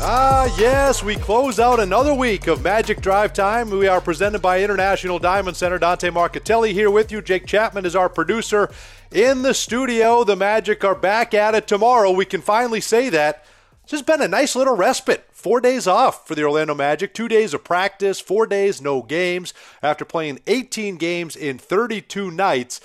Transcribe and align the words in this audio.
Ah, 0.00 0.54
yes, 0.56 1.02
we 1.02 1.16
close 1.16 1.58
out 1.58 1.80
another 1.80 2.14
week 2.14 2.46
of 2.46 2.62
Magic 2.62 3.00
Drive 3.00 3.32
Time. 3.32 3.68
We 3.68 3.88
are 3.88 4.00
presented 4.00 4.40
by 4.40 4.62
International 4.62 5.18
Diamond 5.18 5.56
Center. 5.56 5.76
Dante 5.76 6.08
Marchitelli 6.10 6.72
here 6.72 6.88
with 6.88 7.10
you. 7.10 7.20
Jake 7.20 7.46
Chapman 7.46 7.84
is 7.84 7.96
our 7.96 8.08
producer 8.08 8.70
in 9.10 9.42
the 9.42 9.52
studio. 9.52 10.22
The 10.22 10.36
Magic 10.36 10.84
are 10.84 10.94
back 10.94 11.34
at 11.34 11.56
it 11.56 11.66
tomorrow. 11.66 12.12
We 12.12 12.26
can 12.26 12.40
finally 12.42 12.80
say 12.80 13.08
that. 13.08 13.44
It's 13.82 13.90
just 13.90 14.06
been 14.06 14.22
a 14.22 14.28
nice 14.28 14.54
little 14.54 14.76
respite. 14.76 15.26
Four 15.32 15.60
days 15.60 15.88
off 15.88 16.28
for 16.28 16.36
the 16.36 16.44
Orlando 16.44 16.76
Magic, 16.76 17.12
two 17.12 17.26
days 17.26 17.52
of 17.52 17.64
practice, 17.64 18.20
four 18.20 18.46
days, 18.46 18.80
no 18.80 19.02
games. 19.02 19.52
After 19.82 20.04
playing 20.04 20.38
18 20.46 20.96
games 20.96 21.34
in 21.34 21.58
32 21.58 22.30
nights, 22.30 22.80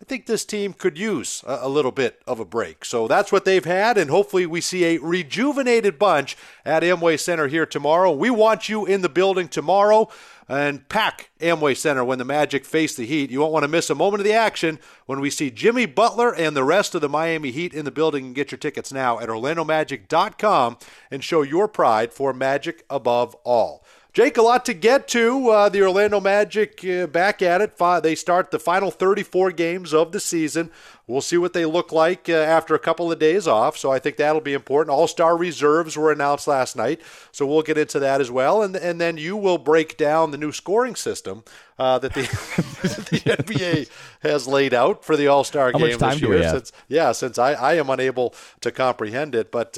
I 0.00 0.04
think 0.04 0.26
this 0.26 0.44
team 0.44 0.72
could 0.72 0.98
use 0.98 1.44
a, 1.46 1.68
little 1.68 1.92
bit 1.92 2.20
of 2.26 2.40
a 2.40 2.44
break. 2.44 2.84
So 2.84 3.06
that's 3.06 3.30
what 3.30 3.44
they've 3.44 3.64
had, 3.64 3.96
and 3.96 4.10
hopefully 4.10 4.44
we 4.44 4.60
see 4.60 4.84
a 4.84 4.98
rejuvenated 4.98 5.98
bunch 5.98 6.36
at 6.64 6.82
Amway 6.82 7.18
Center 7.18 7.46
here 7.46 7.64
tomorrow. 7.64 8.10
We 8.12 8.28
want 8.28 8.68
you 8.68 8.84
in 8.86 9.02
the 9.02 9.08
building 9.08 9.46
tomorrow 9.48 10.08
and 10.48 10.88
pack 10.88 11.30
Amway 11.40 11.76
Center 11.76 12.04
when 12.04 12.18
the 12.18 12.24
Magic 12.24 12.64
face 12.64 12.94
the 12.94 13.06
Heat. 13.06 13.30
You 13.30 13.40
won't 13.40 13.52
want 13.52 13.62
to 13.62 13.68
miss 13.68 13.88
a 13.88 13.94
moment 13.94 14.20
of 14.20 14.24
the 14.24 14.32
action 14.32 14.78
when 15.06 15.20
we 15.20 15.30
see 15.30 15.50
Jimmy 15.50 15.86
Butler 15.86 16.34
and 16.34 16.56
the 16.56 16.64
rest 16.64 16.94
of 16.94 17.00
the 17.00 17.08
Miami 17.08 17.50
Heat 17.50 17.72
in 17.72 17.84
the 17.84 17.90
building. 17.90 18.26
And 18.26 18.34
Get 18.34 18.50
your 18.50 18.58
tickets 18.58 18.92
now 18.92 19.20
at 19.20 19.28
OrlandoMagic.com 19.28 20.78
and 21.10 21.24
show 21.24 21.42
your 21.42 21.68
pride 21.68 22.12
for 22.12 22.32
Magic 22.32 22.84
above 22.90 23.34
all. 23.44 23.84
Jake, 24.14 24.36
a 24.36 24.42
lot 24.42 24.64
to 24.66 24.74
get 24.74 25.08
to. 25.08 25.48
Uh, 25.48 25.68
the 25.68 25.82
Orlando 25.82 26.20
Magic 26.20 26.84
uh, 26.84 27.08
back 27.08 27.42
at 27.42 27.60
it. 27.60 27.76
They 28.00 28.14
start 28.14 28.52
the 28.52 28.60
final 28.60 28.92
34 28.92 29.50
games 29.50 29.92
of 29.92 30.12
the 30.12 30.20
season. 30.20 30.70
We'll 31.08 31.20
see 31.20 31.36
what 31.36 31.52
they 31.52 31.64
look 31.66 31.90
like 31.90 32.28
uh, 32.28 32.34
after 32.34 32.76
a 32.76 32.78
couple 32.78 33.10
of 33.10 33.18
days 33.18 33.48
off. 33.48 33.76
So 33.76 33.90
I 33.90 33.98
think 33.98 34.16
that'll 34.16 34.40
be 34.40 34.52
important. 34.52 34.94
All 34.94 35.08
star 35.08 35.36
reserves 35.36 35.96
were 35.96 36.12
announced 36.12 36.46
last 36.46 36.76
night. 36.76 37.00
So 37.32 37.44
we'll 37.44 37.62
get 37.62 37.76
into 37.76 37.98
that 37.98 38.20
as 38.20 38.30
well. 38.30 38.62
And, 38.62 38.76
and 38.76 39.00
then 39.00 39.16
you 39.16 39.36
will 39.36 39.58
break 39.58 39.96
down 39.96 40.30
the 40.30 40.38
new 40.38 40.52
scoring 40.52 40.94
system 40.94 41.42
uh, 41.76 41.98
that 41.98 42.14
the, 42.14 42.20
the 43.10 43.20
NBA 43.20 43.88
has 44.22 44.46
laid 44.46 44.72
out 44.72 45.04
for 45.04 45.16
the 45.16 45.26
All 45.26 45.42
Star 45.42 45.72
game 45.72 45.98
this 45.98 46.20
year. 46.20 46.48
Since, 46.50 46.72
yeah, 46.86 47.10
since 47.10 47.36
I, 47.36 47.54
I 47.54 47.74
am 47.74 47.90
unable 47.90 48.32
to 48.60 48.70
comprehend 48.70 49.34
it. 49.34 49.50
But. 49.50 49.76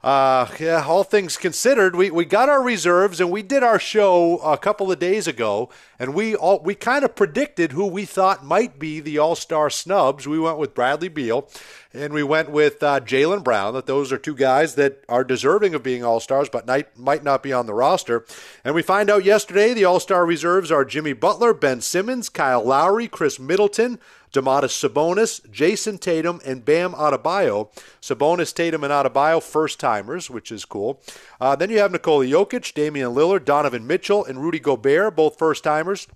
Uh, 0.00 0.46
yeah, 0.60 0.84
all 0.86 1.02
things 1.02 1.36
considered, 1.36 1.96
we, 1.96 2.08
we 2.08 2.24
got 2.24 2.48
our 2.48 2.62
reserves 2.62 3.20
and 3.20 3.32
we 3.32 3.42
did 3.42 3.64
our 3.64 3.80
show 3.80 4.38
a 4.38 4.56
couple 4.56 4.92
of 4.92 5.00
days 5.00 5.26
ago, 5.26 5.68
and 5.98 6.14
we 6.14 6.36
all 6.36 6.60
we 6.60 6.76
kind 6.76 7.04
of 7.04 7.16
predicted 7.16 7.72
who 7.72 7.84
we 7.84 8.04
thought 8.04 8.44
might 8.44 8.78
be 8.78 9.00
the 9.00 9.18
All 9.18 9.34
Star 9.34 9.68
snubs. 9.68 10.28
We 10.28 10.38
went 10.38 10.56
with 10.56 10.72
Bradley 10.72 11.08
Beal, 11.08 11.48
and 11.92 12.12
we 12.12 12.22
went 12.22 12.48
with 12.48 12.80
uh, 12.80 13.00
Jaylen 13.00 13.42
Brown. 13.42 13.74
That 13.74 13.86
those 13.86 14.12
are 14.12 14.18
two 14.18 14.36
guys 14.36 14.76
that 14.76 15.02
are 15.08 15.24
deserving 15.24 15.74
of 15.74 15.82
being 15.82 16.04
All 16.04 16.20
Stars, 16.20 16.48
but 16.48 16.64
might 16.64 16.96
might 16.96 17.24
not 17.24 17.42
be 17.42 17.52
on 17.52 17.66
the 17.66 17.74
roster. 17.74 18.24
And 18.64 18.76
we 18.76 18.82
find 18.82 19.10
out 19.10 19.24
yesterday 19.24 19.74
the 19.74 19.84
All 19.84 19.98
Star 19.98 20.24
reserves 20.24 20.70
are 20.70 20.84
Jimmy 20.84 21.12
Butler, 21.12 21.52
Ben 21.52 21.80
Simmons, 21.80 22.28
Kyle 22.28 22.62
Lowry, 22.62 23.08
Khris 23.08 23.40
Middleton. 23.40 23.98
Domantas 24.32 24.88
Sabonis, 24.88 25.40
Jayson 25.50 25.98
Tatum, 25.98 26.40
and 26.44 26.64
Bam 26.64 26.92
Adebayo. 26.92 27.70
Sabonis, 28.00 28.54
Tatum, 28.54 28.84
and 28.84 28.92
Adebayo 28.92 29.42
first 29.42 29.80
timers, 29.80 30.30
which 30.30 30.52
is 30.52 30.64
cool. 30.64 31.00
Uh, 31.40 31.56
then 31.56 31.70
you 31.70 31.78
have 31.78 31.92
Nikola 31.92 32.26
Jokic, 32.26 32.74
Damian 32.74 33.14
Lillard, 33.14 33.44
Donovan 33.44 33.86
Mitchell, 33.86 34.24
and 34.24 34.42
Rudy 34.42 34.58
Gobert, 34.58 35.16
both 35.16 35.38
first 35.38 35.64
timers. 35.64 36.06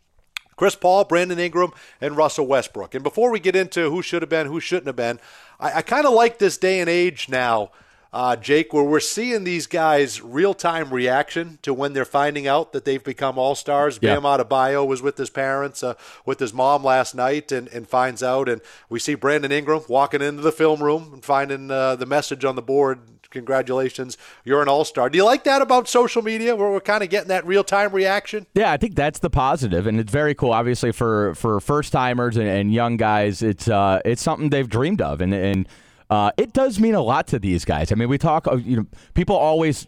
Chris 0.57 0.75
Paul, 0.77 1.05
Brandon 1.05 1.39
Ingram, 1.39 1.73
and 2.01 2.17
Russell 2.17 2.47
Westbrook. 2.47 2.95
And 2.95 3.03
before 3.03 3.31
we 3.31 3.41
get 3.41 3.57
into 3.57 3.91
who 3.91 4.03
should 4.03 4.23
have 4.23 4.29
been, 4.29 4.47
who 4.47 4.61
shouldn't 4.61 4.87
have 4.87 4.97
been, 4.97 5.19
I, 5.59 5.79
I 5.79 5.83
kind 5.83 6.07
of 6.07 6.13
like 6.13 6.39
this 6.39 6.59
day 6.59 6.81
and 6.81 6.89
age 6.89 7.29
now 7.29 7.71
uh, 8.13 8.37
Jake, 8.37 8.73
where 8.75 8.85
we're 8.85 9.01
seeing 9.01 9.45
these 9.45 9.67
guys 9.67 10.21
real 10.21 10.53
time 10.53 10.93
reaction 10.93 11.59
to 11.63 11.73
when 11.73 11.95
they're 11.95 12.05
finding 12.05 12.47
out 12.47 12.73
that 12.73 12.85
they've 12.85 13.03
become 13.03 13.39
all 13.39 13.55
stars. 13.55 13.99
Yeah. 14.03 14.15
Bam 14.15 14.25
Adebayo 14.25 14.87
was 14.87 15.01
with 15.01 15.17
his 15.17 15.31
parents, 15.31 15.83
uh, 15.83 15.95
with 16.27 16.39
his 16.39 16.53
mom 16.53 16.85
last 16.85 17.15
night, 17.15 17.51
and, 17.51 17.69
and 17.69 17.89
finds 17.89 18.23
out. 18.23 18.49
And 18.49 18.61
we 18.91 18.99
see 18.99 19.15
Brandon 19.15 19.51
Ingram 19.51 19.83
walking 19.89 20.21
into 20.21 20.43
the 20.43 20.53
film 20.53 20.83
room 20.83 21.11
and 21.15 21.25
finding 21.25 21.71
uh, 21.71 21.97
the 21.97 22.07
message 22.07 22.45
on 22.45 22.55
the 22.55 22.63
board. 22.63 23.01
Congratulations, 23.31 24.19
you're 24.45 24.61
an 24.61 24.69
all 24.69 24.85
star. 24.85 25.09
Do 25.09 25.17
you 25.17 25.25
like 25.25 25.45
that 25.45 25.63
about 25.63 25.89
social 25.89 26.21
media, 26.21 26.55
where 26.55 26.71
we're 26.71 26.81
kind 26.81 27.03
of 27.03 27.09
getting 27.09 27.29
that 27.29 27.47
real 27.47 27.65
time 27.65 27.91
reaction? 27.93 28.47
Yeah, 28.53 28.71
I 28.71 28.77
think 28.77 28.95
that's 28.95 29.21
the 29.21 29.31
positive, 29.31 29.87
and 29.87 29.99
it's 29.99 30.13
very 30.13 30.35
cool. 30.35 30.53
Obviously, 30.53 30.93
for 30.93 31.35
for 31.35 31.59
first 31.59 31.93
timers 31.93 32.37
and, 32.37 32.47
and, 32.47 32.75
young 32.75 32.99
guys, 32.99 33.41
it's 33.41 33.69
uh, 33.69 34.03
it's 34.05 34.21
something 34.21 34.51
they've 34.51 34.69
dreamed 34.69 35.01
of, 35.01 35.23
and 35.23 35.33
and 35.33 35.67
uh, 36.13 36.31
it 36.37 36.53
does 36.53 36.79
mean 36.79 36.95
a 36.95 37.01
lot 37.01 37.27
to 37.29 37.39
these 37.39 37.65
guys. 37.65 37.91
I 37.91 37.95
mean, 37.95 38.11
we 38.11 38.19
talk, 38.19 38.47
you 38.65 38.77
know, 38.77 38.87
people 39.15 39.35
always 39.35 39.87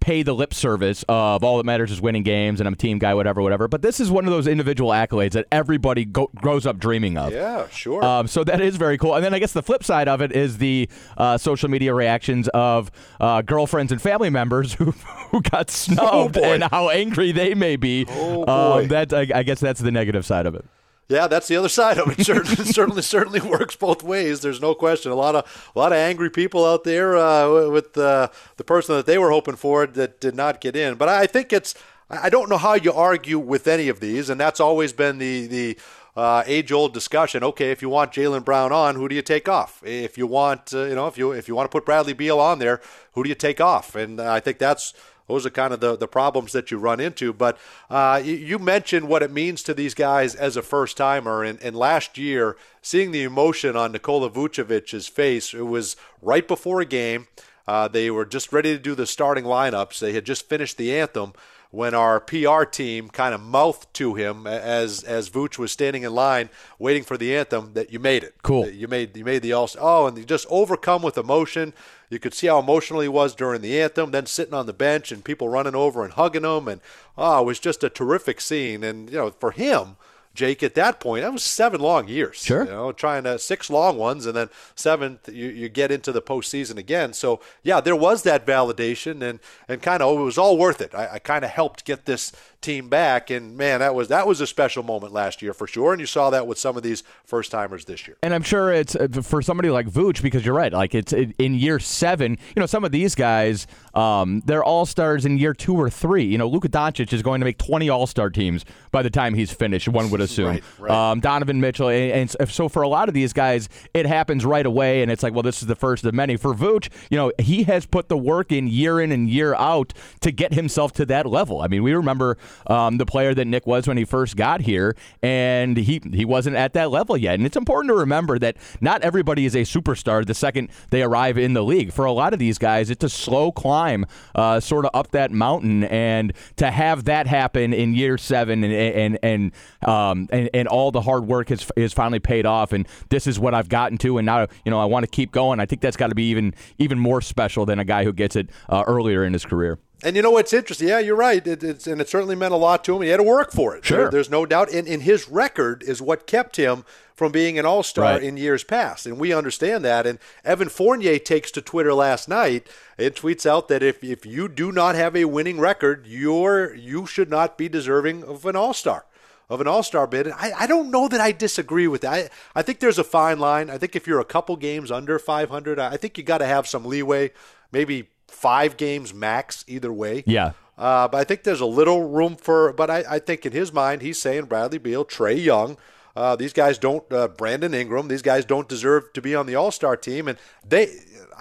pay 0.00 0.22
the 0.22 0.32
lip 0.32 0.54
service 0.54 1.04
of 1.06 1.44
all 1.44 1.58
that 1.58 1.64
matters 1.64 1.90
is 1.90 2.00
winning 2.00 2.22
games 2.22 2.60
and 2.60 2.66
I'm 2.66 2.72
a 2.72 2.76
team 2.76 2.98
guy, 2.98 3.12
whatever, 3.12 3.42
whatever. 3.42 3.68
But 3.68 3.82
this 3.82 4.00
is 4.00 4.10
one 4.10 4.24
of 4.24 4.30
those 4.30 4.46
individual 4.46 4.90
accolades 4.90 5.32
that 5.32 5.44
everybody 5.52 6.06
go- 6.06 6.30
grows 6.34 6.64
up 6.64 6.78
dreaming 6.78 7.18
of. 7.18 7.30
Yeah, 7.30 7.68
sure. 7.68 8.02
Um, 8.02 8.26
so 8.26 8.42
that 8.44 8.62
is 8.62 8.76
very 8.76 8.96
cool. 8.96 9.16
And 9.16 9.22
then 9.22 9.34
I 9.34 9.38
guess 9.38 9.52
the 9.52 9.62
flip 9.62 9.84
side 9.84 10.08
of 10.08 10.22
it 10.22 10.32
is 10.32 10.56
the 10.56 10.88
uh, 11.18 11.36
social 11.36 11.68
media 11.68 11.92
reactions 11.92 12.48
of 12.54 12.90
uh, 13.20 13.42
girlfriends 13.42 13.92
and 13.92 14.00
family 14.00 14.30
members 14.30 14.72
who 14.78 14.92
who 14.92 15.42
got 15.42 15.70
snubbed 15.70 16.38
oh 16.38 16.42
and 16.42 16.62
how 16.64 16.88
angry 16.88 17.32
they 17.32 17.54
may 17.54 17.76
be. 17.76 18.06
Oh 18.08 18.46
boy. 18.46 18.52
Um, 18.52 18.88
that 18.88 19.12
I, 19.12 19.26
I 19.34 19.42
guess 19.42 19.60
that's 19.60 19.80
the 19.80 19.90
negative 19.90 20.24
side 20.24 20.46
of 20.46 20.54
it. 20.54 20.64
Yeah, 21.08 21.26
that's 21.26 21.48
the 21.48 21.56
other 21.56 21.68
side 21.80 21.98
of 21.98 22.08
it. 22.08 22.24
certainly, 22.24 22.56
certainly, 22.64 23.02
certainly 23.02 23.40
works 23.40 23.76
both 23.76 24.02
ways. 24.02 24.40
There's 24.40 24.60
no 24.60 24.74
question. 24.74 25.10
A 25.12 25.14
lot 25.16 25.34
of 25.34 25.72
a 25.74 25.78
lot 25.78 25.92
of 25.92 25.98
angry 25.98 26.30
people 26.30 26.64
out 26.64 26.84
there 26.84 27.16
uh, 27.16 27.68
with 27.68 27.96
uh, 27.96 28.28
the 28.56 28.64
person 28.64 28.96
that 28.96 29.06
they 29.06 29.18
were 29.18 29.30
hoping 29.30 29.56
for 29.56 29.86
that 29.86 30.20
did 30.20 30.34
not 30.34 30.60
get 30.60 30.76
in. 30.76 30.96
But 30.96 31.08
I 31.08 31.26
think 31.26 31.52
it's. 31.52 31.74
I 32.10 32.30
don't 32.30 32.48
know 32.48 32.56
how 32.56 32.72
you 32.72 32.90
argue 32.90 33.38
with 33.38 33.68
any 33.68 33.88
of 33.88 34.00
these, 34.00 34.30
and 34.30 34.40
that's 34.40 34.60
always 34.60 34.94
been 34.94 35.18
the 35.18 35.46
the 35.46 35.78
uh, 36.16 36.42
age-old 36.46 36.94
discussion. 36.94 37.44
Okay, 37.44 37.70
if 37.70 37.82
you 37.82 37.90
want 37.90 38.12
Jaylen 38.12 38.44
Brown 38.44 38.72
on, 38.72 38.94
who 38.94 39.10
do 39.10 39.14
you 39.14 39.20
take 39.20 39.46
off? 39.46 39.82
If 39.84 40.16
you 40.16 40.26
want, 40.26 40.72
uh, 40.72 40.84
you 40.84 40.94
know, 40.94 41.06
if 41.06 41.18
you 41.18 41.32
if 41.32 41.48
you 41.48 41.54
want 41.54 41.70
to 41.70 41.74
put 41.74 41.84
Bradley 41.84 42.14
Beal 42.14 42.40
on 42.40 42.60
there, 42.60 42.80
who 43.12 43.22
do 43.22 43.28
you 43.28 43.34
take 43.34 43.60
off? 43.60 43.94
And 43.94 44.20
I 44.20 44.40
think 44.40 44.58
that's 44.58 44.94
those 45.28 45.46
are 45.46 45.50
kind 45.50 45.72
of 45.72 45.80
the, 45.80 45.96
the 45.96 46.08
problems 46.08 46.52
that 46.52 46.70
you 46.70 46.78
run 46.78 47.00
into. 47.00 47.32
But 47.32 47.58
uh, 47.88 48.20
you, 48.24 48.58
mentioned 48.58 49.08
what 49.08 49.22
it 49.22 49.30
means 49.30 49.62
to 49.64 49.74
these 49.74 49.94
guys 49.94 50.34
as 50.34 50.56
a 50.56 50.62
first 50.62 50.96
timer. 50.96 51.44
And, 51.44 51.62
and 51.62 51.76
last 51.76 52.18
year, 52.18 52.56
seeing 52.82 53.12
the 53.12 53.22
emotion 53.22 53.76
on 53.76 53.92
Nikola 53.92 54.30
Vucevic's 54.30 55.06
face, 55.06 55.54
it 55.54 55.62
was 55.62 55.96
right 56.20 56.48
before 56.48 56.80
a 56.80 56.86
game. 56.86 57.28
Uh, 57.66 57.86
they 57.86 58.10
were 58.10 58.24
just 58.24 58.52
ready 58.52 58.74
to 58.74 58.82
do 58.82 58.94
the 58.94 59.06
starting 59.06 59.44
lineups. 59.44 59.98
They 59.98 60.14
had 60.14 60.24
just 60.24 60.48
finished 60.48 60.78
the 60.78 60.96
anthem 60.96 61.34
when 61.70 61.94
our 61.94 62.18
PR 62.18 62.64
team 62.64 63.08
kind 63.10 63.34
of 63.34 63.40
mouthed 63.40 63.92
to 63.94 64.14
him 64.14 64.46
as 64.46 65.04
as 65.04 65.28
Vooch 65.28 65.58
was 65.58 65.70
standing 65.70 66.02
in 66.02 66.14
line 66.14 66.48
waiting 66.78 67.02
for 67.02 67.16
the 67.16 67.36
anthem 67.36 67.72
that 67.74 67.92
you 67.92 67.98
made 67.98 68.24
it. 68.24 68.34
Cool. 68.42 68.68
You 68.68 68.88
made 68.88 69.16
you 69.16 69.24
made 69.24 69.42
the 69.42 69.52
all. 69.52 69.68
Oh, 69.78 70.06
and 70.06 70.26
just 70.26 70.46
overcome 70.48 71.02
with 71.02 71.18
emotion. 71.18 71.74
You 72.10 72.18
could 72.18 72.32
see 72.32 72.46
how 72.46 72.58
emotional 72.58 73.00
he 73.00 73.08
was 73.08 73.34
during 73.34 73.60
the 73.60 73.80
anthem, 73.80 74.12
then 74.12 74.24
sitting 74.24 74.54
on 74.54 74.64
the 74.64 74.72
bench 74.72 75.12
and 75.12 75.22
people 75.22 75.50
running 75.50 75.74
over 75.74 76.04
and 76.04 76.14
hugging 76.14 76.44
him, 76.44 76.68
and 76.68 76.80
oh, 77.18 77.42
it 77.42 77.46
was 77.46 77.60
just 77.60 77.84
a 77.84 77.90
terrific 77.90 78.40
scene. 78.40 78.82
And 78.82 79.10
you 79.10 79.18
know, 79.18 79.30
for 79.30 79.50
him 79.50 79.96
Jake, 80.38 80.62
at 80.62 80.76
that 80.76 81.00
point, 81.00 81.22
that 81.24 81.32
was 81.32 81.42
seven 81.42 81.80
long 81.80 82.06
years. 82.06 82.36
Sure. 82.36 82.64
You 82.64 82.70
know, 82.70 82.92
trying 82.92 83.24
to 83.24 83.40
six 83.40 83.68
long 83.68 83.98
ones, 83.98 84.24
and 84.24 84.36
then 84.36 84.48
seventh, 84.76 85.28
you, 85.28 85.48
you 85.48 85.68
get 85.68 85.90
into 85.90 86.12
the 86.12 86.22
postseason 86.22 86.76
again. 86.76 87.12
So, 87.12 87.40
yeah, 87.64 87.80
there 87.80 87.96
was 87.96 88.22
that 88.22 88.46
validation, 88.46 89.20
and, 89.20 89.40
and 89.66 89.82
kind 89.82 90.00
of 90.00 90.08
oh, 90.08 90.20
it 90.20 90.24
was 90.24 90.38
all 90.38 90.56
worth 90.56 90.80
it. 90.80 90.94
I, 90.94 91.14
I 91.14 91.18
kind 91.18 91.44
of 91.44 91.50
helped 91.50 91.84
get 91.84 92.06
this 92.06 92.30
team 92.60 92.88
back. 92.88 93.30
And 93.30 93.56
man, 93.56 93.80
that 93.80 93.94
was 93.94 94.08
that 94.08 94.26
was 94.26 94.40
a 94.40 94.46
special 94.46 94.82
moment 94.82 95.12
last 95.12 95.42
year 95.42 95.52
for 95.52 95.66
sure. 95.66 95.92
And 95.92 96.00
you 96.00 96.06
saw 96.06 96.30
that 96.30 96.46
with 96.46 96.58
some 96.58 96.76
of 96.76 96.82
these 96.82 97.02
first 97.24 97.50
timers 97.50 97.84
this 97.84 98.06
year. 98.06 98.16
And 98.22 98.34
I'm 98.34 98.42
sure 98.42 98.72
it's 98.72 98.96
uh, 98.96 99.08
for 99.22 99.42
somebody 99.42 99.70
like 99.70 99.88
Vooch 99.88 100.22
because 100.22 100.44
you're 100.44 100.54
right. 100.54 100.72
Like 100.72 100.94
it's 100.94 101.12
in 101.12 101.54
year 101.54 101.78
seven. 101.78 102.38
You 102.54 102.60
know, 102.60 102.66
some 102.66 102.84
of 102.84 102.92
these 102.92 103.14
guys, 103.14 103.66
um, 103.94 104.42
they're 104.44 104.64
all 104.64 104.86
stars 104.86 105.24
in 105.24 105.38
year 105.38 105.54
two 105.54 105.74
or 105.74 105.90
three. 105.90 106.24
You 106.24 106.38
know, 106.38 106.48
Luka 106.48 106.68
Doncic 106.68 107.12
is 107.12 107.22
going 107.22 107.40
to 107.40 107.44
make 107.44 107.58
20 107.58 107.88
All 107.88 108.06
Star 108.06 108.30
teams 108.30 108.64
by 108.90 109.02
the 109.02 109.10
time 109.10 109.34
he's 109.34 109.52
finished. 109.52 109.88
One 109.88 110.10
would 110.10 110.20
assume. 110.20 110.46
right, 110.46 110.64
right. 110.78 110.90
Um, 110.90 111.20
Donovan 111.20 111.60
Mitchell, 111.60 111.88
and, 111.88 112.34
and, 112.38 112.50
so 112.50 112.68
for 112.68 112.82
a 112.82 112.88
lot 112.88 113.08
of 113.08 113.14
these 113.14 113.32
guys, 113.32 113.68
it 113.94 114.06
happens 114.06 114.44
right 114.44 114.64
away, 114.64 115.02
and 115.02 115.10
it's 115.10 115.22
like, 115.22 115.32
well, 115.32 115.42
this 115.42 115.60
is 115.60 115.68
the 115.68 115.76
first 115.76 116.04
of 116.04 116.14
many. 116.14 116.36
For 116.36 116.54
Vooch, 116.54 116.88
you 117.10 117.16
know, 117.16 117.32
he 117.38 117.64
has 117.64 117.86
put 117.86 118.08
the 118.08 118.16
work 118.16 118.52
in 118.52 118.66
year 118.66 119.00
in 119.00 119.12
and 119.12 119.28
year 119.28 119.54
out 119.54 119.92
to 120.20 120.30
get 120.30 120.54
himself 120.54 120.92
to 120.94 121.06
that 121.06 121.26
level. 121.26 121.60
I 121.60 121.68
mean, 121.68 121.82
we 121.82 121.92
remember 121.92 122.38
um, 122.66 122.98
the 122.98 123.06
player 123.06 123.34
that 123.34 123.46
Nick 123.46 123.66
was 123.66 123.86
when 123.86 123.96
he 123.96 124.04
first 124.04 124.36
got 124.36 124.62
here, 124.62 124.96
and 125.22 125.76
he 125.76 126.00
he 126.12 126.24
wasn't 126.24 126.56
at 126.56 126.72
that 126.74 126.90
level 126.90 127.16
yet. 127.16 127.34
And 127.34 127.46
it's 127.46 127.56
important 127.56 127.90
to 127.90 127.96
remember 127.96 128.38
that 128.38 128.56
not 128.80 129.02
everybody 129.02 129.46
is 129.46 129.54
a 129.54 129.60
superstar 129.60 130.26
the 130.26 130.34
second 130.34 130.70
they 130.90 131.02
arrive 131.02 131.38
in 131.38 131.54
the 131.54 131.62
league. 131.62 131.92
For 131.92 132.04
a 132.04 132.12
lot 132.12 132.32
of 132.32 132.38
these 132.38 132.58
guys, 132.58 132.90
it's 132.90 133.04
a 133.04 133.08
slow 133.08 133.52
climb, 133.52 134.06
uh, 134.34 134.60
sort 134.60 134.84
of 134.84 134.90
up 134.94 135.10
that 135.12 135.30
mountain, 135.30 135.84
and 135.84 136.32
to 136.56 136.70
have 136.70 137.04
that 137.04 137.26
happen 137.26 137.72
in 137.72 137.94
year 137.94 138.18
seven 138.18 138.64
and 138.64 138.72
and 138.72 139.18
and 139.22 139.52
um, 139.88 140.28
and, 140.30 140.50
and 140.54 140.68
all 140.68 140.90
the 140.90 141.02
hard 141.02 141.26
work 141.26 141.48
has 141.48 141.70
is 141.76 141.92
finally 141.92 142.20
paid 142.20 142.46
off, 142.46 142.72
and 142.72 142.86
this 143.08 143.26
is 143.26 143.38
what 143.38 143.54
I've 143.54 143.68
gotten 143.68 143.98
to, 143.98 144.18
and 144.18 144.26
now 144.26 144.46
you 144.64 144.70
know 144.70 144.80
I 144.80 144.84
want 144.84 145.04
to 145.04 145.10
keep 145.10 145.32
going. 145.32 145.60
I 145.60 145.66
think 145.66 145.80
that's 145.80 145.96
got 145.96 146.08
to 146.08 146.14
be 146.14 146.30
even 146.30 146.54
even 146.78 146.98
more 146.98 147.20
special 147.20 147.66
than 147.66 147.78
a 147.78 147.84
guy 147.84 148.04
who 148.04 148.12
gets 148.12 148.36
it 148.36 148.50
uh, 148.68 148.84
earlier 148.86 149.24
in 149.24 149.32
his 149.32 149.44
career. 149.44 149.78
And 150.04 150.14
you 150.14 150.22
know 150.22 150.30
what's 150.30 150.52
interesting? 150.52 150.86
Yeah, 150.88 151.00
you're 151.00 151.16
right. 151.16 151.44
It, 151.44 151.64
it's, 151.64 151.86
and 151.88 152.00
it 152.00 152.08
certainly 152.08 152.36
meant 152.36 152.54
a 152.54 152.56
lot 152.56 152.84
to 152.84 152.94
him. 152.94 153.02
He 153.02 153.08
had 153.08 153.16
to 153.16 153.24
work 153.24 153.50
for 153.50 153.74
it. 153.76 153.84
Sure. 153.84 154.02
There, 154.02 154.10
there's 154.12 154.30
no 154.30 154.46
doubt. 154.46 154.70
And, 154.72 154.86
and 154.86 155.02
his 155.02 155.28
record 155.28 155.82
is 155.82 156.00
what 156.00 156.26
kept 156.28 156.54
him 156.56 156.84
from 157.16 157.32
being 157.32 157.58
an 157.58 157.66
all 157.66 157.82
star 157.82 158.04
Right. 158.04 158.22
in 158.22 158.36
years 158.36 158.62
past. 158.62 159.06
And 159.06 159.18
we 159.18 159.32
understand 159.32 159.84
that. 159.84 160.06
And 160.06 160.20
Evan 160.44 160.68
Fournier 160.68 161.18
takes 161.18 161.50
to 161.50 161.60
Twitter 161.62 161.92
last 161.92 162.28
night 162.28 162.68
and 162.96 163.12
tweets 163.12 163.44
out 163.44 163.66
that 163.68 163.82
if, 163.82 164.04
if 164.04 164.24
you 164.24 164.48
do 164.48 164.70
not 164.70 164.94
have 164.94 165.16
a 165.16 165.24
winning 165.24 165.58
record, 165.58 166.06
you're, 166.06 166.72
you 166.76 167.04
should 167.04 167.28
not 167.28 167.58
be 167.58 167.68
deserving 167.68 168.22
of 168.22 168.46
an 168.46 168.54
all 168.54 168.72
star. 168.74 169.04
Of 169.50 169.60
an 169.60 169.66
all 169.66 169.82
star 169.82 170.06
bid. 170.06 170.26
And 170.28 170.34
I, 170.38 170.52
I 170.60 170.66
don't 170.68 170.92
know 170.92 171.08
that 171.08 171.20
I 171.20 171.32
disagree 171.32 171.88
with 171.88 172.02
that. 172.02 172.12
I, 172.54 172.60
I 172.60 172.62
think 172.62 172.78
there's 172.78 172.98
a 172.98 173.04
fine 173.04 173.40
line. 173.40 173.68
I 173.68 173.78
think 173.78 173.96
if 173.96 174.06
you're 174.06 174.20
a 174.20 174.24
couple 174.24 174.54
games 174.56 174.92
under 174.92 175.18
500, 175.18 175.80
I 175.80 175.96
think 175.96 176.18
you 176.18 176.22
got 176.22 176.38
to 176.38 176.46
have 176.46 176.68
some 176.68 176.84
leeway, 176.84 177.32
maybe 177.72 178.10
five 178.28 178.76
games 178.76 179.12
max 179.12 179.64
either 179.66 179.92
way. 179.92 180.22
Yeah. 180.26 180.52
Uh, 180.76 181.08
but 181.08 181.18
I 181.18 181.24
think 181.24 181.42
there's 181.42 181.60
a 181.60 181.66
little 181.66 182.08
room 182.08 182.36
for. 182.36 182.72
But 182.72 182.88
I, 182.88 183.04
I 183.08 183.18
think 183.18 183.44
in 183.44 183.52
his 183.52 183.72
mind, 183.72 184.00
he's 184.00 184.20
saying 184.20 184.44
Bradley 184.44 184.78
Beal, 184.78 185.04
Trae 185.04 185.42
Young. 185.42 185.76
Uh, 186.14 186.36
these 186.36 186.52
guys 186.52 186.78
don't. 186.78 187.10
Uh, 187.12 187.28
Brandon 187.28 187.74
Ingram. 187.74 188.08
These 188.08 188.22
guys 188.22 188.44
don't 188.44 188.68
deserve 188.68 189.12
to 189.12 189.20
be 189.20 189.34
on 189.34 189.46
the 189.46 189.56
All 189.56 189.72
Star 189.72 189.96
team, 189.96 190.28
and 190.28 190.38
they 190.66 190.94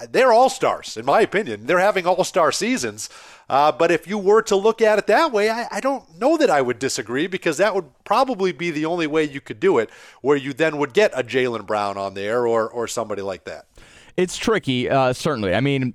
they're 0.10 0.34
All 0.34 0.50
Stars 0.50 0.98
in 0.98 1.06
my 1.06 1.22
opinion. 1.22 1.68
They're 1.68 1.80
having 1.80 2.08
All 2.08 2.24
Star 2.24 2.52
seasons. 2.52 3.10
Uh, 3.50 3.72
but 3.72 3.92
if 3.92 4.08
you 4.08 4.18
were 4.18 4.42
to 4.42 4.56
look 4.56 4.82
at 4.82 5.00
it 5.00 5.08
that 5.08 5.32
way, 5.32 5.50
I, 5.50 5.68
I 5.72 5.80
don't 5.80 6.20
know 6.20 6.36
that 6.36 6.50
I 6.50 6.62
would 6.62 6.80
disagree 6.80 7.28
because 7.28 7.58
that 7.58 7.74
would 7.74 7.86
probably 8.04 8.52
be 8.52 8.72
the 8.72 8.86
only 8.86 9.08
way 9.08 9.24
you 9.24 9.40
could 9.40 9.60
do 9.60 9.78
it, 9.78 9.90
where 10.22 10.36
you 10.36 10.52
then 10.52 10.78
would 10.80 10.94
get 10.94 11.12
a 11.18 11.24
Jaylen 11.24 11.66
Brown 11.66 11.98
on 11.98 12.14
there 12.16 12.46
or 12.48 12.68
or 12.68 12.88
somebody 12.88 13.22
like 13.22 13.46
that. 13.46 13.66
It's 14.18 14.36
tricky, 14.36 14.90
uh, 14.90 15.14
certainly. 15.14 15.54
I 15.54 15.62
mean, 15.62 15.94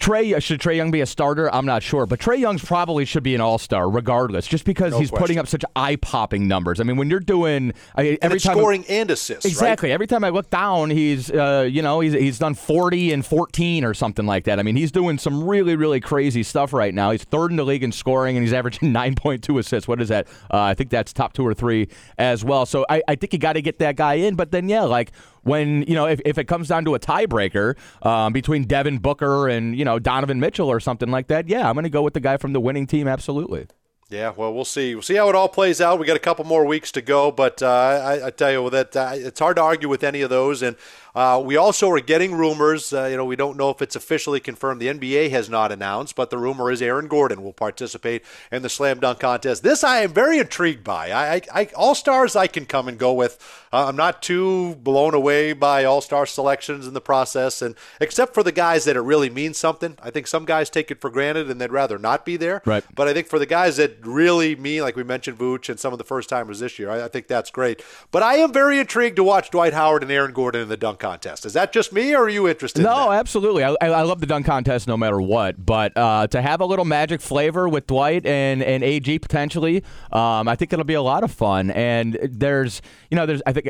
Trae 0.00 0.40
should 0.40 0.60
Trae 0.60 0.76
Young 0.76 0.92
be 0.92 1.00
a 1.00 1.06
starter? 1.06 1.52
I'm 1.52 1.66
not 1.66 1.82
sure, 1.82 2.06
but 2.06 2.20
Trae 2.20 2.38
Young's 2.38 2.64
probably 2.64 3.04
should 3.04 3.24
be 3.24 3.34
an 3.34 3.40
All 3.40 3.58
Star 3.58 3.90
regardless, 3.90 4.46
just 4.46 4.64
because 4.64 4.92
No 4.92 5.00
he's 5.00 5.10
putting 5.10 5.38
up 5.38 5.48
such 5.48 5.64
eye 5.74 5.96
popping 5.96 6.46
numbers. 6.46 6.78
I 6.78 6.84
mean, 6.84 6.96
when 6.96 7.10
you're 7.10 7.18
doing 7.18 7.72
I, 7.96 8.16
every 8.22 8.38
time 8.38 8.56
scoring 8.56 8.84
and 8.88 9.10
assists. 9.10 9.44
right? 9.44 9.50
Exactly. 9.50 9.90
Every 9.90 10.06
time 10.06 10.22
I 10.22 10.28
look 10.28 10.50
down, 10.50 10.90
he's 10.90 11.32
uh, 11.32 11.68
you 11.68 11.82
know 11.82 11.98
he's 11.98 12.12
he's 12.12 12.38
done 12.38 12.54
40 12.54 13.12
and 13.12 13.26
14 13.26 13.84
or 13.84 13.92
something 13.92 14.24
like 14.24 14.44
that. 14.44 14.60
I 14.60 14.62
mean, 14.62 14.76
he's 14.76 14.92
doing 14.92 15.18
some 15.18 15.42
really 15.42 15.74
really 15.74 16.00
crazy 16.00 16.44
stuff 16.44 16.72
right 16.72 16.94
now. 16.94 17.10
He's 17.10 17.24
third 17.24 17.50
in 17.50 17.56
the 17.56 17.64
league 17.64 17.82
in 17.82 17.90
scoring, 17.90 18.36
and 18.36 18.44
he's 18.44 18.52
averaging 18.52 18.92
9.2 18.92 19.58
assists. 19.58 19.88
What 19.88 20.00
is 20.00 20.08
that? 20.10 20.28
Uh, 20.52 20.60
I 20.60 20.74
think 20.74 20.90
that's 20.90 21.12
top 21.12 21.32
two 21.32 21.44
or 21.44 21.54
three 21.54 21.88
as 22.18 22.44
well. 22.44 22.66
So 22.66 22.86
I, 22.88 23.02
I 23.08 23.16
think 23.16 23.32
you 23.32 23.40
got 23.40 23.54
to 23.54 23.62
get 23.62 23.80
that 23.80 23.96
guy 23.96 24.14
in. 24.14 24.36
But 24.36 24.52
then 24.52 24.68
yeah, 24.68 24.82
like 24.82 25.10
when 25.42 25.82
you 25.82 25.94
know 25.94 26.06
if, 26.06 26.20
if 26.24 26.38
it 26.38 26.44
comes 26.44 26.68
down 26.68 26.84
to 26.84 26.94
a 26.94 27.00
tiebreaker 27.00 27.76
um, 28.06 28.32
between 28.32 28.64
Devin 28.64 28.98
Booker 28.98 29.48
and 29.48 29.76
you 29.76 29.84
know 29.84 29.87
Donovan 29.96 30.40
Mitchell 30.40 30.68
or 30.68 30.80
something 30.80 31.08
like 31.08 31.28
that, 31.28 31.48
yeah, 31.48 31.68
I'm 31.68 31.74
going 31.74 31.84
to 31.84 31.90
go 31.90 32.02
with 32.02 32.14
the 32.14 32.20
guy 32.20 32.36
from 32.36 32.52
the 32.52 32.58
winning 32.60 32.88
team. 32.88 33.06
Absolutely. 33.06 33.68
Yeah, 34.10 34.32
well, 34.34 34.54
we'll 34.54 34.64
see. 34.64 34.94
We'll 34.94 35.02
see 35.02 35.16
how 35.16 35.28
it 35.28 35.34
all 35.34 35.50
plays 35.50 35.82
out. 35.82 35.98
We 35.98 36.06
got 36.06 36.16
a 36.16 36.20
couple 36.20 36.46
more 36.46 36.64
weeks 36.64 36.90
to 36.92 37.02
go, 37.02 37.30
but 37.30 37.62
uh, 37.62 37.68
I, 37.68 38.26
I 38.28 38.30
tell 38.30 38.50
you 38.50 38.70
that 38.70 38.96
uh, 38.96 39.10
it's 39.12 39.38
hard 39.38 39.56
to 39.56 39.62
argue 39.62 39.88
with 39.88 40.02
any 40.02 40.22
of 40.22 40.30
those. 40.30 40.62
And 40.62 40.76
uh, 41.14 41.42
we 41.44 41.56
also 41.56 41.90
are 41.90 42.00
getting 42.00 42.32
rumors. 42.34 42.92
Uh, 42.92 43.06
you 43.06 43.16
know, 43.16 43.24
we 43.24 43.36
don't 43.36 43.56
know 43.56 43.70
if 43.70 43.82
it's 43.82 43.96
officially 43.96 44.40
confirmed. 44.40 44.80
The 44.80 44.86
NBA 44.86 45.30
has 45.30 45.50
not 45.50 45.72
announced, 45.72 46.14
but 46.14 46.30
the 46.30 46.38
rumor 46.38 46.70
is 46.70 46.80
Aaron 46.80 47.08
Gordon 47.08 47.42
will 47.42 47.52
participate 47.52 48.24
in 48.52 48.62
the 48.62 48.68
slam 48.68 49.00
dunk 49.00 49.20
contest. 49.20 49.62
This 49.62 49.84
I 49.84 50.02
am 50.02 50.12
very 50.12 50.38
intrigued 50.38 50.84
by. 50.84 51.10
I, 51.10 51.34
I, 51.34 51.42
I 51.52 51.68
all 51.76 51.94
stars 51.94 52.36
I 52.36 52.46
can 52.46 52.66
come 52.66 52.88
and 52.88 52.98
go 52.98 53.12
with. 53.12 53.38
Uh, 53.72 53.86
I'm 53.88 53.96
not 53.96 54.22
too 54.22 54.76
blown 54.76 55.12
away 55.12 55.52
by 55.52 55.84
all 55.84 56.00
star 56.00 56.24
selections 56.24 56.86
in 56.86 56.94
the 56.94 57.00
process, 57.00 57.60
and 57.60 57.74
except 58.00 58.32
for 58.32 58.42
the 58.42 58.52
guys 58.52 58.84
that 58.84 58.96
it 58.96 59.00
really 59.00 59.28
means 59.28 59.58
something. 59.58 59.98
I 60.02 60.10
think 60.10 60.26
some 60.26 60.44
guys 60.44 60.70
take 60.70 60.90
it 60.90 61.00
for 61.00 61.10
granted 61.10 61.50
and 61.50 61.60
they'd 61.60 61.72
rather 61.72 61.98
not 61.98 62.24
be 62.24 62.36
there. 62.36 62.62
Right. 62.64 62.84
But 62.94 63.08
I 63.08 63.12
think 63.12 63.26
for 63.26 63.38
the 63.38 63.46
guys 63.46 63.76
that 63.76 63.97
really 64.06 64.56
mean, 64.56 64.82
like 64.82 64.96
we 64.96 65.04
mentioned, 65.04 65.38
Vooch 65.38 65.68
and 65.68 65.78
some 65.78 65.92
of 65.92 65.98
the 65.98 66.04
first 66.04 66.28
timers 66.28 66.60
this 66.60 66.78
year, 66.78 66.90
I, 66.90 67.04
I 67.04 67.08
think 67.08 67.26
that's 67.28 67.50
great. 67.50 67.82
But 68.10 68.22
I 68.22 68.34
am 68.36 68.52
very 68.52 68.78
intrigued 68.78 69.16
to 69.16 69.24
watch 69.24 69.50
Dwight 69.50 69.72
Howard 69.72 70.02
and 70.02 70.10
Aaron 70.12 70.32
Gordon 70.32 70.62
in 70.62 70.68
the 70.68 70.76
dunk 70.76 70.98
contest. 70.98 71.44
Is 71.46 71.52
that 71.54 71.72
just 71.72 71.92
me, 71.92 72.14
or 72.14 72.24
are 72.24 72.28
you 72.28 72.48
interested? 72.48 72.80
in 72.80 72.84
No, 72.86 73.10
that? 73.10 73.18
absolutely. 73.20 73.64
I, 73.64 73.70
I 73.80 73.86
I 73.88 74.02
love 74.02 74.20
the 74.20 74.26
dunk 74.26 74.46
contest 74.46 74.86
no 74.88 74.96
matter 74.96 75.20
what. 75.20 75.64
But 75.64 75.96
uh, 75.96 76.26
to 76.28 76.40
have 76.42 76.60
a 76.60 76.64
little 76.66 76.84
magic 76.84 77.20
flavor 77.20 77.68
with 77.68 77.86
Dwight 77.86 78.24
and, 78.26 78.62
and 78.62 78.82
AG 78.84 79.18
potentially, 79.18 79.82
um, 80.12 80.48
I 80.48 80.56
think 80.56 80.72
it'll 80.72 80.84
be 80.84 80.94
a 80.94 81.02
lot 81.02 81.24
of 81.24 81.30
fun. 81.32 81.70
And 81.70 82.18
there's, 82.22 82.80
you 83.10 83.16
know, 83.16 83.26
there's, 83.26 83.42
I 83.46 83.52
think, 83.52 83.68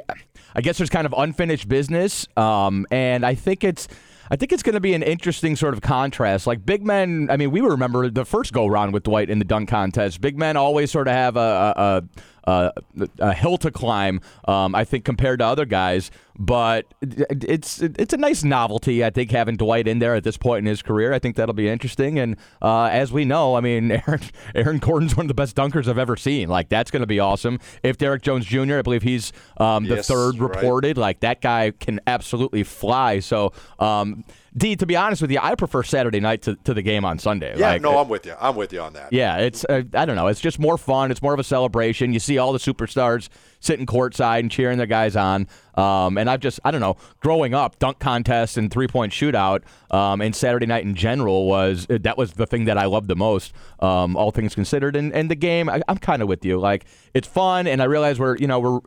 I 0.55 0.61
guess 0.61 0.79
there's 0.79 0.91
kind 0.91 1.07
of 1.07 1.15
unfinished 1.17 1.69
business. 1.69 2.27
Um, 2.37 2.87
and 2.91 3.25
I 3.27 3.35
think 3.35 3.65
it's. 3.65 3.89
I 4.31 4.37
think 4.37 4.53
it's 4.53 4.63
going 4.63 4.75
to 4.75 4.81
be 4.81 4.95
an 4.95 5.03
interesting 5.03 5.57
sort 5.57 5.75
of 5.75 5.81
contrast. 5.81 6.47
Like 6.47 6.65
big 6.65 6.85
men, 6.85 7.29
I 7.31 7.37
mean, 7.37 7.51
we 7.51 7.61
remember 7.61 8.11
the 8.11 8.25
first 8.25 8.53
go 8.53 8.67
round 8.67 8.93
with 8.93 9.05
Dwight 9.05 9.31
in 9.31 9.39
the 9.39 9.45
dunk 9.45 9.69
contest. 9.69 10.21
Big 10.21 10.39
men 10.39 10.57
always 10.57 10.91
sort 10.91 11.09
of 11.09 11.15
have 11.15 11.37
a, 11.37 11.75
a, 11.77 12.03
a, 12.49 12.73
a, 13.19 13.35
hill 13.35 13.59
to 13.59 13.71
climb. 13.71 14.21
Um, 14.47 14.75
I 14.75 14.85
think 14.85 15.05
compared 15.05 15.41
to 15.41 15.47
other 15.47 15.65
guys, 15.65 16.11
but 16.39 16.87
it's 17.03 17.81
it's 17.83 18.13
a 18.13 18.17
nice 18.17 18.45
novelty. 18.45 19.05
I 19.05 19.11
think 19.11 19.31
having 19.31 19.57
Dwight 19.57 19.89
in 19.89 19.99
there 19.99 20.15
at 20.15 20.25
this 20.25 20.37
point 20.37 20.61
in 20.61 20.67
his 20.67 20.81
career, 20.81 21.13
I 21.13 21.19
think 21.19 21.37
that'll 21.37 21.55
be 21.55 21.69
interesting. 21.69 22.19
And 22.19 22.37
uh, 22.63 22.85
as 22.85 23.13
we 23.13 23.25
know, 23.25 23.57
I 23.57 23.61
mean, 23.61 23.91
Aaron, 24.07 24.21
Aaron 24.55 24.79
Gordon's 24.79 25.17
one 25.17 25.25
of 25.25 25.29
the 25.29 25.35
best 25.35 25.57
dunkers 25.57 25.89
I've 25.89 25.99
ever 25.99 26.17
seen. 26.17 26.49
Like 26.49 26.69
that's 26.69 26.91
going 26.91 27.03
to 27.03 27.07
be 27.07 27.21
awesome. 27.21 27.59
If 27.83 27.99
Derrick 27.99 28.23
Jones 28.23 28.47
Jr., 28.47 28.79
I 28.79 28.83
believe 28.83 29.03
he's 29.03 29.33
um, 29.59 29.85
the 29.85 29.97
Yes, 29.97 30.09
third 30.09 30.39
right. 30.39 30.55
reported. 30.55 30.97
Like 30.97 31.21
that 31.21 31.41
guy 31.41 31.73
can 31.73 32.01
absolutely 32.07 32.63
fly. 32.65 33.21
So. 33.21 33.53
Um, 33.79 34.25
D, 34.59 34.77
to 34.77 34.87
be 34.87 34.97
honest 34.97 35.23
with 35.23 35.31
you, 35.31 35.39
I 35.41 35.55
prefer 35.55 35.83
Saturday 35.83 36.21
night 36.21 36.43
to, 36.43 36.57
to 36.65 36.75
the 36.75 36.83
game 36.83 37.05
on 37.05 37.19
Sunday. 37.19 37.57
Yeah, 37.57 37.71
Like, 37.71 37.83
no, 37.83 37.97
I'm 37.99 38.09
with 38.09 38.27
you. 38.27 38.35
I'm 38.41 38.57
with 38.57 38.73
you 38.73 38.81
on 38.81 38.93
that. 38.95 39.13
yeah, 39.13 39.37
it's 39.39 39.65
uh, 39.65 39.83
I 39.95 40.05
don't 40.05 40.17
know. 40.17 40.27
It's 40.27 40.41
just 40.41 40.59
more 40.59 40.77
fun. 40.77 41.11
It's 41.11 41.23
more 41.23 41.33
of 41.33 41.41
a 41.41 41.45
celebration. 41.45 42.13
You 42.13 42.19
see 42.19 42.39
all 42.39 42.53
the 42.53 42.59
superstars 42.59 43.29
sitting 43.61 43.87
courtside 43.87 44.41
and 44.41 44.51
cheering 44.51 44.79
their 44.79 44.87
guys 44.87 45.17
on. 45.17 45.47
Um, 45.75 46.19
and 46.19 46.29
I've 46.29 46.41
just 46.41 46.61
I 46.65 46.71
don't 46.71 46.81
know. 46.81 46.97
Growing 47.21 47.55
up, 47.55 47.79
dunk 47.79 48.01
contest 48.01 48.57
and 48.57 48.71
three 48.71 48.89
point 48.89 49.13
shootout 49.13 49.63
um, 49.91 50.21
and 50.21 50.35
Saturday 50.35 50.67
night 50.67 50.85
in 50.85 50.95
general 50.95 51.47
was 51.47 51.87
that 51.89 52.19
was 52.19 52.33
the 52.33 52.47
thing 52.47 52.65
that 52.65 52.77
I 52.77 52.87
loved 52.87 53.09
the 53.09 53.17
most. 53.17 53.53
Um, 53.81 54.17
all 54.17 54.31
things 54.33 54.55
considered, 54.55 54.97
and 54.97 55.13
and 55.15 55.31
the 55.31 55.37
game, 55.37 55.69
I, 55.69 55.83
I'm 55.89 55.99
kind 55.99 56.21
of 56.21 56.29
with 56.29 56.45
you. 56.45 56.59
Like 56.59 56.85
it's 57.15 57.29
fun, 57.29 57.67
and 57.67 57.81
I 57.81 57.85
realize 57.85 58.19
we're 58.19 58.37
you 58.37 58.47
know 58.49 58.59
we're 58.59 58.81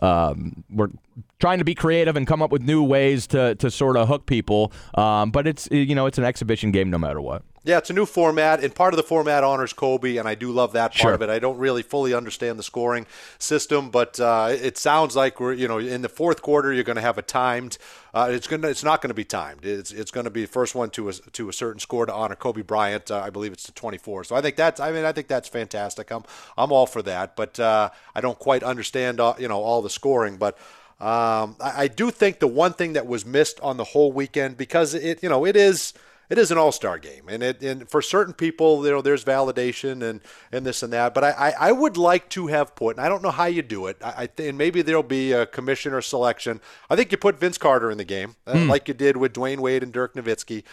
um, 0.00 0.64
we're 0.70 0.90
trying 1.38 1.58
to 1.58 1.64
be 1.64 1.74
creative 1.74 2.16
and 2.16 2.26
come 2.26 2.42
up 2.42 2.50
with 2.50 2.62
new 2.62 2.82
ways 2.82 3.26
to, 3.28 3.54
to 3.56 3.70
sort 3.70 3.96
of 3.96 4.08
hook 4.08 4.26
people. 4.26 4.72
Um, 4.94 5.30
but 5.30 5.46
it's 5.46 5.68
you 5.70 5.94
know 5.94 6.06
it's 6.06 6.18
an 6.18 6.24
exhibition 6.24 6.70
game 6.70 6.90
no 6.90 6.98
matter 6.98 7.20
what. 7.20 7.42
Yeah, 7.64 7.78
it's 7.78 7.90
a 7.90 7.92
new 7.92 8.06
format, 8.06 8.62
and 8.62 8.74
part 8.74 8.94
of 8.94 8.96
the 8.96 9.02
format 9.02 9.42
honors 9.44 9.72
Kobe, 9.72 10.16
and 10.16 10.28
I 10.28 10.34
do 10.34 10.52
love 10.52 10.72
that 10.72 10.92
part 10.92 11.00
Sure. 11.00 11.12
of 11.12 11.22
it. 11.22 11.28
I 11.28 11.38
don't 11.38 11.58
really 11.58 11.82
fully 11.82 12.14
understand 12.14 12.58
the 12.58 12.62
scoring 12.62 13.06
system, 13.38 13.90
but 13.90 14.18
uh, 14.20 14.48
it 14.50 14.78
sounds 14.78 15.16
like 15.16 15.40
we're, 15.40 15.52
you 15.52 15.66
know, 15.66 15.78
in 15.78 16.02
the 16.02 16.08
fourth 16.08 16.40
quarter, 16.40 16.72
you're 16.72 16.84
going 16.84 16.96
to 16.96 17.02
have 17.02 17.18
a 17.18 17.22
timed. 17.22 17.76
Uh, 18.14 18.28
it's 18.30 18.46
going 18.46 18.62
to, 18.62 18.68
it's 18.68 18.84
not 18.84 19.02
going 19.02 19.10
to 19.10 19.14
be 19.14 19.24
timed. 19.24 19.64
It's, 19.64 19.90
it's 19.90 20.10
going 20.10 20.24
to 20.24 20.30
be 20.30 20.42
the 20.42 20.48
first 20.48 20.74
one 20.74 20.90
to 20.90 21.08
a, 21.08 21.12
to 21.12 21.48
a 21.48 21.52
certain 21.52 21.80
score 21.80 22.06
to 22.06 22.12
honor 22.12 22.36
Kobe 22.36 22.62
Bryant. 22.62 23.10
Uh, 23.10 23.20
I 23.20 23.30
believe 23.30 23.52
it's 23.52 23.64
to 23.64 23.72
24. 23.72 24.24
So 24.24 24.36
I 24.36 24.40
think 24.40 24.56
that's, 24.56 24.80
I 24.80 24.92
mean, 24.92 25.04
I 25.04 25.12
think 25.12 25.26
that's 25.28 25.48
fantastic. 25.48 26.10
I'm, 26.10 26.22
I'm 26.56 26.72
all 26.72 26.86
for 26.86 27.02
that, 27.02 27.36
but 27.36 27.58
uh, 27.60 27.90
I 28.14 28.20
don't 28.20 28.38
quite 28.38 28.62
understand, 28.62 29.20
uh, 29.20 29.34
you 29.38 29.48
know, 29.48 29.60
all 29.62 29.82
the 29.82 29.90
scoring, 29.90 30.36
but. 30.36 30.56
Um, 31.00 31.54
I, 31.60 31.84
I 31.84 31.86
do 31.86 32.10
think 32.10 32.40
the 32.40 32.48
one 32.48 32.72
thing 32.72 32.94
that 32.94 33.06
was 33.06 33.24
missed 33.24 33.60
on 33.60 33.76
the 33.76 33.84
whole 33.84 34.10
weekend 34.10 34.56
because 34.56 34.94
it, 34.94 35.22
you 35.22 35.28
know, 35.28 35.46
it 35.46 35.54
is 35.54 35.94
it 36.28 36.38
is 36.38 36.50
an 36.50 36.58
all-star 36.58 36.98
game 36.98 37.28
and 37.28 37.42
it 37.42 37.62
and 37.62 37.88
for 37.88 38.02
certain 38.02 38.34
people 38.34 38.84
you 38.84 38.90
know 38.90 39.02
there's 39.02 39.24
validation 39.24 40.02
and 40.02 40.20
and 40.50 40.66
this 40.66 40.82
and 40.82 40.92
that 40.92 41.14
but 41.14 41.22
i 41.22 41.30
i, 41.30 41.68
I 41.68 41.72
would 41.72 41.96
like 41.96 42.28
to 42.30 42.48
have 42.48 42.74
put 42.74 42.96
and 42.96 43.04
i 43.04 43.08
don't 43.08 43.22
know 43.22 43.30
how 43.30 43.46
you 43.46 43.62
do 43.62 43.86
it 43.86 43.96
i, 44.02 44.14
I 44.18 44.26
think 44.26 44.48
and 44.48 44.56
maybe 44.56 44.82
there'll 44.82 45.02
be 45.02 45.32
a 45.32 45.46
commissioner 45.46 46.00
selection. 46.00 46.60
I 46.88 46.96
think 46.96 47.12
you 47.12 47.18
put 47.18 47.38
vince 47.38 47.58
carter 47.58 47.90
in 47.90 47.98
the 47.98 48.04
game 48.04 48.36
uh, 48.46 48.64
like 48.66 48.88
you 48.88 48.94
did 48.94 49.16
with 49.16 49.34
dwyane 49.34 49.58
wade 49.58 49.82
and 49.82 49.92
dirk 49.92 50.14
nowitzki. 50.14 50.64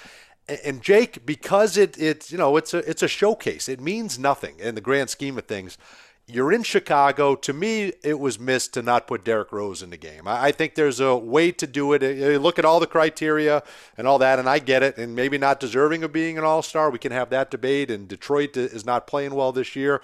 And, 0.48 0.60
and 0.64 0.82
jake 0.82 1.26
because 1.26 1.78
it 1.78 1.98
it's 2.00 2.32
you 2.32 2.38
know 2.38 2.56
it's 2.58 2.74
a 2.74 2.90
it's 2.90 3.04
a 3.04 3.08
showcase. 3.08 3.68
It 3.68 3.82
means 3.82 4.18
nothing 4.18 4.60
in 4.60 4.76
the 4.76 4.82
grand 4.82 5.10
scheme 5.10 5.38
of 5.38 5.46
things 5.46 5.78
you're 6.28 6.52
in 6.52 6.64
Chicago. 6.64 7.36
To 7.36 7.54
me, 7.54 7.94
it 8.04 8.20
was 8.20 8.40
missed 8.40 8.74
to 8.74 8.82
not 8.82 9.06
put 9.06 9.24
Derrick 9.24 9.52
Rose 9.52 9.84
in 9.84 9.92
the 9.92 9.98
game. 9.98 10.24
I 10.28 10.52
think 10.52 10.74
there's 10.74 11.00
a 11.00 11.16
way 11.16 11.52
to 11.52 11.68
do 11.68 11.94
it. 11.94 12.02
You 12.02 12.40
look 12.40 12.58
at 12.58 12.66
all 12.66 12.80
the 12.80 12.88
criteria 12.88 13.62
and 13.98 14.08
all 14.08 14.18
that, 14.20 14.40
and 14.40 14.50
I 14.50 14.60
get 14.60 14.82
it. 14.82 14.98
And 14.98 15.16
maybe 15.16 15.38
not 15.38 15.60
deserving 15.60 16.04
of 16.04 16.12
being 16.12 16.38
an 16.38 16.44
All 16.44 16.64
Star. 16.64 16.90
We 16.90 16.98
can 16.98 17.12
have 17.12 17.30
that 17.30 17.52
debate. 17.52 17.92
And 17.92 18.08
Detroit 18.08 18.58
is 18.58 18.86
not 18.86 19.06
playing 19.06 19.36
well 19.36 19.52
this 19.52 19.76
year. 19.76 20.02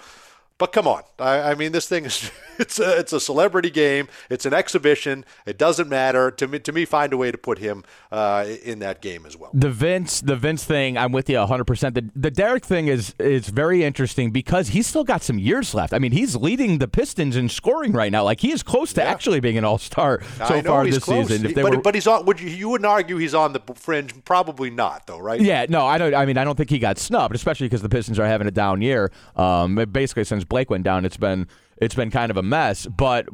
But 0.62 0.70
come 0.70 0.86
on, 0.86 1.02
I, 1.18 1.40
I 1.50 1.54
mean, 1.56 1.72
this 1.72 1.88
thing 1.88 2.04
is 2.04 2.30
it's 2.60 2.78
a, 2.78 2.96
it's 2.96 3.12
a 3.12 3.18
celebrity 3.18 3.68
game. 3.68 4.06
It's 4.30 4.46
an 4.46 4.54
exhibition. 4.54 5.24
It 5.44 5.58
doesn't 5.58 5.88
matter 5.88 6.30
to 6.30 6.46
me. 6.46 6.60
To 6.60 6.70
me, 6.70 6.84
find 6.84 7.12
a 7.12 7.16
way 7.16 7.32
to 7.32 7.36
put 7.36 7.58
him 7.58 7.82
uh, 8.12 8.46
in 8.62 8.78
that 8.78 9.02
game 9.02 9.26
as 9.26 9.36
well. 9.36 9.50
The 9.52 9.70
Vince, 9.70 10.20
the 10.20 10.36
Vince 10.36 10.62
thing, 10.62 10.96
I'm 10.96 11.10
with 11.10 11.28
you 11.28 11.38
100. 11.38 11.64
percent 11.64 11.96
The 11.96 12.08
the 12.14 12.30
Derrick 12.30 12.64
thing 12.64 12.86
is 12.86 13.12
is 13.18 13.48
very 13.48 13.82
interesting 13.82 14.30
because 14.30 14.68
he's 14.68 14.86
still 14.86 15.02
got 15.02 15.24
some 15.24 15.36
years 15.36 15.74
left. 15.74 15.92
I 15.92 15.98
mean, 15.98 16.12
he's 16.12 16.36
leading 16.36 16.78
the 16.78 16.86
Pistons 16.86 17.34
in 17.34 17.48
scoring 17.48 17.90
right 17.90 18.12
now. 18.12 18.22
Like 18.22 18.38
he 18.38 18.52
is 18.52 18.62
close 18.62 18.92
to 18.92 19.00
Yeah. 19.00 19.10
actually 19.10 19.40
being 19.40 19.58
an 19.58 19.64
All 19.64 19.78
Star 19.78 20.22
so 20.46 20.62
far 20.62 20.84
this 20.84 21.00
close. 21.00 21.26
season. 21.26 21.48
He- 21.48 21.54
they 21.54 21.62
but, 21.62 21.72
were- 21.74 21.82
but 21.82 21.96
he's 21.96 22.06
on. 22.06 22.24
Would 22.26 22.40
you, 22.40 22.50
you 22.50 22.68
wouldn't 22.68 22.86
argue 22.86 23.16
he's 23.16 23.34
on 23.34 23.52
the 23.52 23.60
fringe? 23.74 24.14
Probably 24.24 24.70
not, 24.70 25.08
though, 25.08 25.18
right? 25.18 25.40
Yeah, 25.40 25.66
no, 25.68 25.84
I 25.84 25.98
don't. 25.98 26.14
I 26.14 26.24
mean, 26.24 26.38
I 26.38 26.44
don't 26.44 26.54
think 26.54 26.70
he 26.70 26.78
got 26.78 26.98
snubbed, 26.98 27.34
especially 27.34 27.66
because 27.66 27.82
the 27.82 27.88
Pistons 27.88 28.20
are 28.20 28.26
having 28.28 28.46
a 28.46 28.52
down 28.52 28.80
year. 28.80 29.10
Um, 29.34 29.74
basically, 29.90 30.22
since 30.22 30.44
Blake 30.52 30.68
went 30.68 30.84
down, 30.84 31.06
it's 31.06 31.16
been 31.16 31.48
it's 31.78 31.94
been 31.94 32.10
kind 32.10 32.30
of 32.30 32.36
a 32.36 32.42
mess. 32.42 32.86
But 32.86 33.26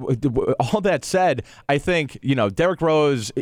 all 0.60 0.80
that 0.82 1.04
said, 1.04 1.42
I 1.68 1.78
think 1.78 2.16
you 2.22 2.34
know 2.34 2.48
Derrick 2.48 2.80
Rose. 2.80 3.32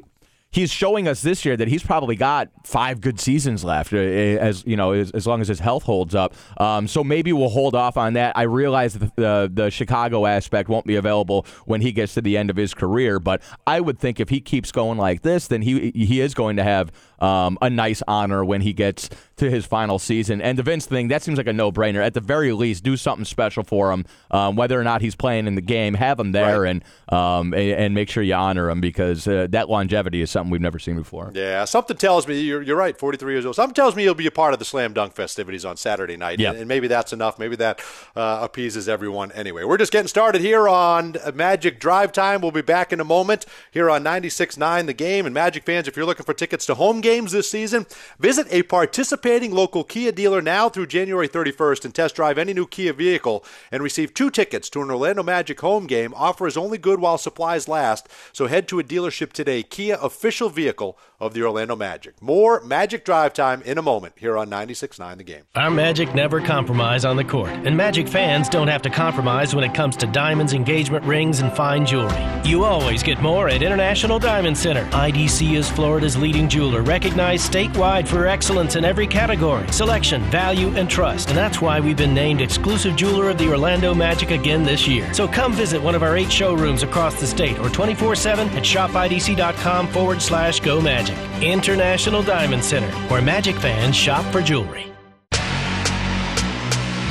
He's 0.48 0.70
showing 0.70 1.06
us 1.06 1.20
this 1.20 1.44
year 1.44 1.54
that 1.58 1.68
he's 1.68 1.82
probably 1.82 2.16
got 2.16 2.48
five 2.64 3.02
good 3.02 3.20
seasons 3.20 3.62
left, 3.62 3.92
uh, 3.92 3.96
as 3.96 4.64
you 4.64 4.74
know, 4.74 4.92
as, 4.92 5.10
as 5.10 5.26
long 5.26 5.42
as 5.42 5.48
his 5.48 5.58
health 5.58 5.82
holds 5.82 6.14
up. 6.14 6.34
Um, 6.56 6.88
so 6.88 7.04
maybe 7.04 7.30
we'll 7.34 7.50
hold 7.50 7.74
off 7.74 7.98
on 7.98 8.14
that. 8.14 8.34
I 8.38 8.42
realize 8.42 8.94
that 8.94 9.14
the, 9.16 9.50
the 9.52 9.68
Chicago 9.70 10.24
aspect 10.24 10.70
won't 10.70 10.86
be 10.86 10.96
available 10.96 11.44
when 11.66 11.82
he 11.82 11.92
gets 11.92 12.14
to 12.14 12.22
the 12.22 12.38
end 12.38 12.48
of 12.48 12.56
his 12.56 12.72
career, 12.72 13.18
but 13.18 13.42
I 13.66 13.80
would 13.80 13.98
think 13.98 14.18
if 14.18 14.30
he 14.30 14.40
keeps 14.40 14.72
going 14.72 14.96
like 14.96 15.20
this, 15.20 15.46
then 15.46 15.60
he 15.60 15.90
he 15.90 16.22
is 16.22 16.32
going 16.32 16.56
to 16.56 16.62
have 16.64 16.90
um, 17.18 17.58
a 17.62 17.70
nice 17.70 18.02
honor 18.08 18.44
when 18.44 18.60
he 18.60 18.72
gets 18.72 19.08
to 19.36 19.50
his 19.50 19.66
final 19.66 19.98
season. 19.98 20.40
And 20.40 20.58
the 20.58 20.62
Vince 20.62 20.86
thing, 20.86 21.08
that 21.08 21.22
seems 21.22 21.36
like 21.38 21.46
a 21.46 21.52
no 21.52 21.70
brainer. 21.70 22.02
At 22.04 22.14
the 22.14 22.20
very 22.20 22.52
least, 22.52 22.82
do 22.84 22.96
something 22.96 23.24
special 23.24 23.62
for 23.64 23.92
him. 23.92 24.04
Um, 24.30 24.56
whether 24.56 24.80
or 24.80 24.84
not 24.84 25.02
he's 25.02 25.14
playing 25.14 25.46
in 25.46 25.54
the 25.54 25.60
game, 25.60 25.94
have 25.94 26.18
him 26.18 26.32
there 26.32 26.62
Right. 26.62 26.70
and 26.70 26.84
um, 27.08 27.54
and, 27.54 27.94
make 27.94 28.08
sure 28.10 28.22
you 28.22 28.34
honor 28.34 28.68
him 28.68 28.80
because 28.80 29.28
uh, 29.28 29.46
that 29.50 29.68
longevity 29.70 30.20
is 30.20 30.30
something 30.30 30.50
we've 30.50 30.60
never 30.60 30.78
seen 30.78 30.96
before. 30.96 31.30
Yeah, 31.34 31.64
something 31.64 31.96
tells 31.96 32.26
me 32.26 32.40
you're, 32.40 32.62
you're 32.62 32.76
right. 32.76 32.98
43 32.98 33.32
years 33.32 33.46
old. 33.46 33.54
Something 33.54 33.74
tells 33.74 33.94
me 33.94 34.02
he'll 34.02 34.14
be 34.14 34.26
a 34.26 34.30
part 34.32 34.52
of 34.52 34.58
the 34.58 34.64
slam 34.64 34.92
dunk 34.92 35.12
festivities 35.14 35.64
on 35.64 35.76
Saturday 35.76 36.16
night, 36.16 36.40
Yeah. 36.40 36.50
and, 36.50 36.58
and 36.60 36.68
maybe 36.68 36.88
that's 36.88 37.12
enough. 37.12 37.38
Maybe 37.38 37.54
that 37.56 37.80
uh, 38.16 38.40
appeases 38.42 38.88
everyone. 38.88 39.30
Anyway, 39.32 39.62
we're 39.64 39.76
just 39.78 39.92
getting 39.92 40.08
started 40.08 40.40
here 40.40 40.68
on 40.68 41.16
Magic 41.34 41.78
Drive 41.78 42.10
Time. 42.12 42.40
We'll 42.40 42.50
be 42.50 42.62
back 42.62 42.92
in 42.92 43.00
a 43.00 43.04
moment 43.04 43.46
here 43.70 43.88
on 43.88 44.02
96.9 44.02 44.86
The 44.86 44.92
Game. 44.92 45.26
And 45.26 45.34
Magic 45.34 45.64
fans, 45.64 45.86
if 45.88 45.96
you're 45.96 46.06
looking 46.06 46.26
for 46.26 46.34
tickets 46.34 46.66
to 46.66 46.74
home 46.74 47.00
games 47.06 47.30
this 47.30 47.48
season, 47.48 47.86
visit 48.18 48.48
a 48.50 48.64
participating 48.64 49.52
local 49.52 49.84
Kia 49.84 50.10
dealer 50.10 50.42
now 50.42 50.68
through 50.68 50.88
January 50.88 51.28
31st 51.28 51.84
and 51.84 51.94
test 51.94 52.16
drive 52.16 52.36
any 52.36 52.52
new 52.52 52.66
Kia 52.66 52.92
vehicle 52.92 53.44
and 53.70 53.80
receive 53.80 54.12
two 54.12 54.28
tickets 54.28 54.68
to 54.70 54.82
an 54.82 54.90
Orlando 54.90 55.22
Magic 55.22 55.60
home 55.60 55.86
game. 55.86 56.12
Offer 56.16 56.48
is 56.48 56.56
only 56.56 56.78
good 56.78 56.98
while 56.98 57.16
supplies 57.16 57.68
last, 57.68 58.08
so 58.32 58.48
head 58.48 58.66
to 58.66 58.80
a 58.80 58.82
dealership 58.82 59.32
today. 59.32 59.62
Kia 59.62 59.96
official 60.02 60.48
vehicle 60.48 60.98
of 61.20 61.34
the 61.34 61.42
Orlando 61.42 61.76
Magic. 61.76 62.20
More 62.22 62.60
Magic 62.62 63.04
Drive 63.04 63.32
Time 63.32 63.62
in 63.62 63.78
a 63.78 63.82
moment 63.82 64.14
here 64.16 64.36
on 64.36 64.50
96.9 64.50 65.16
The 65.18 65.24
Game. 65.24 65.42
Our 65.54 65.70
Magic 65.70 66.14
never 66.14 66.40
compromise 66.40 67.04
on 67.04 67.16
the 67.16 67.24
court, 67.24 67.50
and 67.50 67.76
Magic 67.76 68.08
fans 68.08 68.48
don't 68.48 68.68
have 68.68 68.82
to 68.82 68.90
compromise 68.90 69.54
when 69.54 69.64
it 69.64 69.74
comes 69.74 69.96
to 69.96 70.06
diamonds, 70.06 70.52
engagement 70.52 71.04
rings, 71.04 71.40
and 71.40 71.52
fine 71.52 71.86
jewelry. 71.86 72.16
You 72.44 72.64
always 72.64 73.02
get 73.02 73.20
more 73.20 73.48
at 73.48 73.62
International 73.62 74.18
Diamond 74.18 74.56
Center. 74.58 74.84
IDC 74.90 75.54
is 75.56 75.70
Florida's 75.70 76.16
leading 76.16 76.48
jeweler, 76.48 76.82
recognized 76.82 77.50
statewide 77.50 78.06
for 78.06 78.26
excellence 78.26 78.76
in 78.76 78.84
every 78.84 79.06
category 79.06 79.66
selection, 79.70 80.22
value, 80.24 80.68
and 80.76 80.88
trust. 80.88 81.28
And 81.28 81.36
that's 81.36 81.60
why 81.60 81.80
we've 81.80 81.96
been 81.96 82.14
named 82.14 82.40
exclusive 82.40 82.96
jeweler 82.96 83.30
of 83.30 83.38
the 83.38 83.48
Orlando 83.48 83.94
Magic 83.94 84.30
again 84.30 84.64
this 84.64 84.86
year. 84.86 85.12
So 85.14 85.28
come 85.28 85.52
visit 85.52 85.82
one 85.82 85.94
of 85.94 86.02
our 86.02 86.16
eight 86.16 86.30
showrooms 86.32 86.82
across 86.82 87.20
the 87.20 87.26
state 87.26 87.58
or 87.58 87.68
24 87.68 88.16
7 88.16 88.48
at 88.50 88.62
shopidc.com 88.62 89.88
forward 89.88 90.22
slash 90.22 90.60
go 90.60 90.80
magic. 90.80 91.05
International 91.42 92.22
Diamond 92.22 92.64
Center, 92.64 92.90
where 93.08 93.22
Magic 93.22 93.56
fans 93.56 93.94
shop 93.96 94.24
for 94.32 94.40
jewelry. 94.42 94.86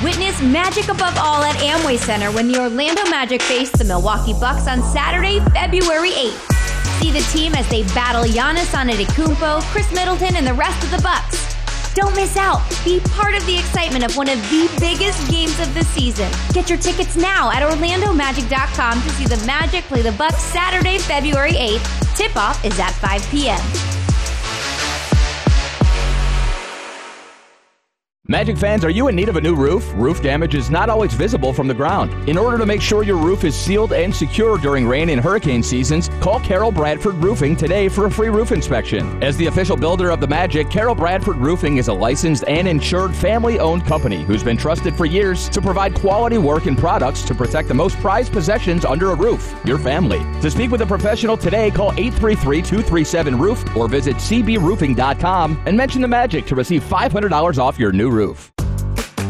Witness 0.04 0.40
magic 0.42 0.86
above 0.86 1.18
all 1.18 1.44
at 1.44 1.56
Amway 1.56 1.98
Center 1.98 2.30
when 2.32 2.48
the 2.52 2.60
Orlando 2.60 3.04
Magic 3.10 3.42
face 3.42 3.72
the 3.72 3.84
Milwaukee 3.84 4.34
Bucks 4.34 4.68
on 4.68 4.84
Saturday, 4.84 5.40
February 5.52 6.12
8th. 6.12 7.00
See 7.00 7.12
the 7.12 7.26
team 7.34 7.56
as 7.56 7.68
they 7.70 7.84
battle 7.96 8.24
Giannis 8.24 8.72
Antetokounmpo, 8.76 9.62
Khris 9.72 9.92
Middleton, 9.94 10.36
and 10.36 10.46
the 10.46 10.54
rest 10.54 10.84
of 10.84 10.92
the 10.92 11.02
Bucks. 11.02 11.56
Don't 11.96 12.14
miss 12.14 12.36
out. 12.36 12.62
Be 12.84 13.00
part 13.00 13.36
of 13.36 13.46
the 13.46 13.58
excitement 13.58 14.04
of 14.04 14.16
one 14.18 14.30
of 14.30 14.38
the 14.52 14.70
biggest 14.80 15.32
games 15.32 15.58
of 15.60 15.74
the 15.74 15.84
season. 15.86 16.30
Get 16.54 16.70
your 16.70 16.78
tickets 16.78 17.16
now 17.16 17.50
at 17.52 17.64
orlandomagic.com 17.64 19.02
to 19.02 19.10
see 19.12 19.26
the 19.26 19.44
Magic 19.48 19.86
play 19.86 20.02
the 20.02 20.12
Bucks 20.12 20.42
Saturday, 20.42 20.98
February 21.00 21.54
8th. 21.54 22.16
Tip-off 22.18 22.64
is 22.66 22.78
at 22.80 22.92
5 22.92 23.28
p.m. 23.32 23.60
Magic 28.28 28.58
fans, 28.58 28.84
are 28.84 28.90
you 28.90 29.08
in 29.08 29.16
need 29.16 29.30
of 29.30 29.36
a 29.36 29.42
new 29.42 29.54
roof? 29.54 29.88
Roof 29.94 30.20
damage 30.20 30.56
is 30.56 30.72
not 30.72 30.90
always 30.90 31.14
visible 31.14 31.54
from 31.54 31.68
the 31.68 31.76
ground. 31.76 32.28
In 32.28 32.40
order 32.40 32.58
to 32.58 32.66
make 32.66 32.82
sure 32.82 33.04
your 33.04 33.18
roof 33.18 33.44
is 33.44 33.56
sealed 33.56 33.94
and 33.94 34.14
secure 34.14 34.58
during 34.58 34.88
rain 34.88 35.10
and 35.10 35.22
hurricane 35.22 35.62
seasons, 35.62 36.10
call 36.22 36.40
Carol 36.40 36.72
Bradford 36.72 37.14
Roofing 37.24 37.56
today 37.56 37.88
for 37.88 38.08
a 38.08 38.12
free 38.12 38.30
roof 38.30 38.52
inspection. 38.52 39.22
As 39.24 39.38
the 39.38 39.46
official 39.46 39.78
builder 39.78 40.10
of 40.10 40.22
the 40.22 40.28
Magic, 40.28 40.72
Carol 40.72 40.96
Bradford 40.96 41.36
Roofing 41.38 41.78
is 41.78 41.88
a 41.88 41.94
licensed 41.94 42.46
and 42.48 42.68
insured 42.68 43.16
family 43.16 43.60
owned 43.60 43.86
company 43.86 44.24
who's 44.24 44.44
been 44.44 44.58
trusted 44.58 44.96
for 44.96 45.06
years 45.06 45.48
to 45.50 45.62
provide 45.62 45.94
quality 45.94 46.40
work 46.40 46.66
and 46.66 46.80
products 46.80 47.22
to 47.26 47.36
protect 47.36 47.68
the 47.68 47.76
most 47.76 47.96
prized 47.98 48.32
possessions 48.32 48.86
under 48.86 49.12
a 49.12 49.16
roof 49.16 49.54
your 49.66 49.78
family. 49.78 50.18
To 50.42 50.50
speak 50.50 50.72
with 50.72 50.82
a 50.82 50.88
professional 50.88 51.38
today, 51.38 51.70
call 51.70 51.92
833 51.92 52.64
237 52.64 53.38
Roof 53.38 53.76
or 53.78 53.88
visit 53.88 54.16
cbroofing.com 54.16 55.62
and 55.68 55.78
mention 55.78 56.02
the 56.02 56.08
Magic 56.08 56.48
to 56.48 56.56
receive 56.56 56.84
$500 56.84 57.60
off 57.60 57.78
your 57.78 57.92
new 57.92 58.15
roof. 58.16 58.52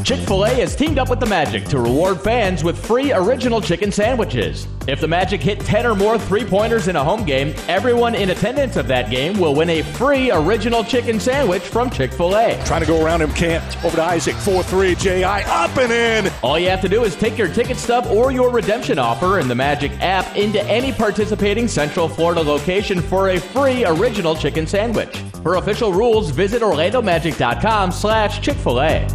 Chick 0.05 0.19
fil 0.19 0.45
A 0.45 0.49
has 0.49 0.75
teamed 0.75 0.99
up 0.99 1.09
with 1.09 1.19
the 1.19 1.25
Magic 1.25 1.63
to 1.65 1.79
reward 1.79 2.21
fans 2.21 2.63
with 2.63 2.77
free 2.77 3.11
original 3.11 3.59
chicken 3.59 3.91
sandwiches. 3.91 4.67
If 4.87 5.01
the 5.01 5.07
Magic 5.07 5.41
hit 5.41 5.59
10 5.61 5.83
or 5.83 5.95
more 5.95 6.19
three 6.19 6.45
pointers 6.45 6.87
in 6.87 6.95
a 6.95 7.03
home 7.03 7.25
game, 7.25 7.55
everyone 7.67 8.13
in 8.13 8.29
attendance 8.29 8.75
of 8.75 8.87
that 8.87 9.09
game 9.09 9.39
will 9.39 9.55
win 9.55 9.67
a 9.71 9.81
free 9.81 10.29
original 10.29 10.83
chicken 10.83 11.19
sandwich 11.19 11.63
from 11.63 11.89
Chick 11.89 12.13
fil 12.13 12.37
A. 12.37 12.63
Trying 12.65 12.81
to 12.81 12.87
go 12.87 13.03
around 13.03 13.23
him, 13.23 13.31
can't. 13.31 13.83
Over 13.83 13.95
to 13.95 14.03
Isaac, 14.03 14.35
4 14.35 14.61
3, 14.61 14.93
J.I. 14.93 15.41
up 15.63 15.75
and 15.77 15.91
in. 15.91 16.31
All 16.43 16.59
you 16.59 16.69
have 16.69 16.81
to 16.81 16.89
do 16.89 17.03
is 17.03 17.15
take 17.15 17.35
your 17.35 17.47
ticket 17.47 17.77
stub 17.77 18.05
or 18.05 18.31
your 18.31 18.51
redemption 18.51 18.99
offer 18.99 19.39
in 19.39 19.47
the 19.47 19.55
Magic 19.55 19.91
app 20.01 20.35
into 20.35 20.63
any 20.65 20.91
participating 20.91 21.67
Central 21.67 22.07
Florida 22.07 22.41
location 22.41 23.01
for 23.01 23.29
a 23.29 23.39
free 23.39 23.83
original 23.85 24.35
chicken 24.35 24.67
sandwich. 24.67 25.25
For 25.45 25.57
official 25.57 25.93
rules, 25.93 26.31
visit 26.31 26.63
orlandomagic.com 26.63 27.91
slash 27.91 28.41
Chick-fil-A. 28.41 29.07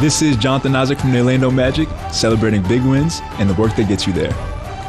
This 0.00 0.22
is 0.22 0.38
Jonathan 0.38 0.74
Isaac 0.74 0.98
from 0.98 1.12
the 1.12 1.18
Orlando 1.18 1.50
Magic, 1.50 1.86
celebrating 2.10 2.62
big 2.62 2.82
wins 2.82 3.20
and 3.38 3.50
the 3.50 3.52
work 3.60 3.76
that 3.76 3.88
gets 3.88 4.06
you 4.06 4.14
there. 4.14 4.32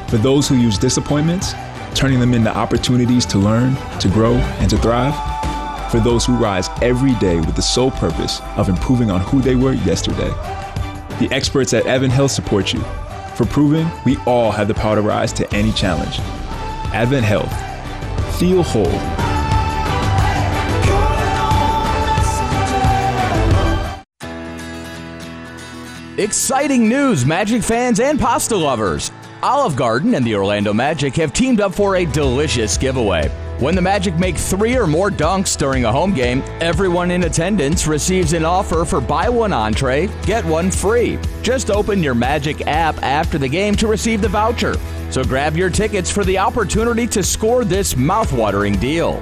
For 0.08 0.16
those 0.16 0.48
who 0.48 0.56
use 0.56 0.78
disappointments, 0.78 1.56
turning 1.94 2.22
them 2.22 2.34
into 2.34 2.56
opportunities 2.56 3.26
to 3.26 3.38
learn, 3.38 3.76
to 4.00 4.08
grow, 4.08 4.36
and 4.62 4.70
to 4.70 4.78
thrive. 4.78 5.14
For 5.92 6.00
those 6.00 6.26
who 6.26 6.38
rise 6.38 6.70
every 6.82 7.16
day 7.16 7.42
with 7.42 7.58
the 7.58 7.62
sole 7.62 7.92
purpose 7.92 8.40
of 8.56 8.70
improving 8.70 9.12
on 9.12 9.20
who 9.20 9.42
they 9.42 9.58
were 9.58 9.74
yesterday. 9.74 10.30
The 11.20 11.28
experts 11.32 11.74
at 11.74 11.86
Advent 11.86 12.14
Health 12.14 12.32
support 12.32 12.72
you 12.72 12.80
for 13.36 13.46
proving 13.46 13.92
we 14.06 14.16
all 14.26 14.52
have 14.52 14.70
the 14.70 14.74
power 14.74 14.96
to 14.96 15.02
rise 15.02 15.34
to 15.34 15.54
any 15.54 15.74
challenge. 15.74 16.20
Advent 16.94 17.26
Health. 17.26 17.54
Feel 18.40 18.64
whole. 18.64 19.35
Exciting 26.18 26.88
news, 26.88 27.26
Magic 27.26 27.62
fans 27.62 28.00
and 28.00 28.18
pasta 28.18 28.56
lovers! 28.56 29.12
Olive 29.44 29.76
Garden 29.76 30.16
and 30.16 30.26
the 30.26 30.34
Orlando 30.34 30.74
Magic 30.74 31.14
have 31.18 31.34
teamed 31.34 31.60
up 31.60 31.76
for 31.76 31.98
a 31.98 32.06
delicious 32.06 32.78
giveaway. 32.78 33.28
When 33.60 33.76
the 33.76 33.82
Magic 33.82 34.18
make 34.18 34.38
three 34.38 34.78
or 34.78 34.88
more 34.88 35.12
dunks 35.12 35.58
during 35.58 35.84
a 35.84 35.92
home 35.92 36.14
game, 36.14 36.42
everyone 36.62 37.12
in 37.12 37.24
attendance 37.24 37.86
receives 37.86 38.32
an 38.32 38.46
offer 38.46 38.86
for 38.86 39.02
buy 39.02 39.28
one 39.28 39.52
entree, 39.52 40.08
get 40.26 40.46
one 40.46 40.72
free. 40.72 41.20
Just 41.42 41.70
open 41.70 42.02
your 42.02 42.16
Magic 42.16 42.66
app 42.66 42.96
after 43.04 43.38
the 43.38 43.50
game 43.50 43.76
to 43.76 43.86
receive 43.86 44.22
the 44.22 44.30
voucher. 44.30 44.76
So 45.12 45.22
grab 45.22 45.58
your 45.58 45.70
tickets 45.70 46.10
for 46.10 46.24
the 46.24 46.38
opportunity 46.38 47.08
to 47.08 47.24
score 47.24 47.66
this 47.66 47.94
mouthwatering 47.94 48.80
deal. 48.80 49.22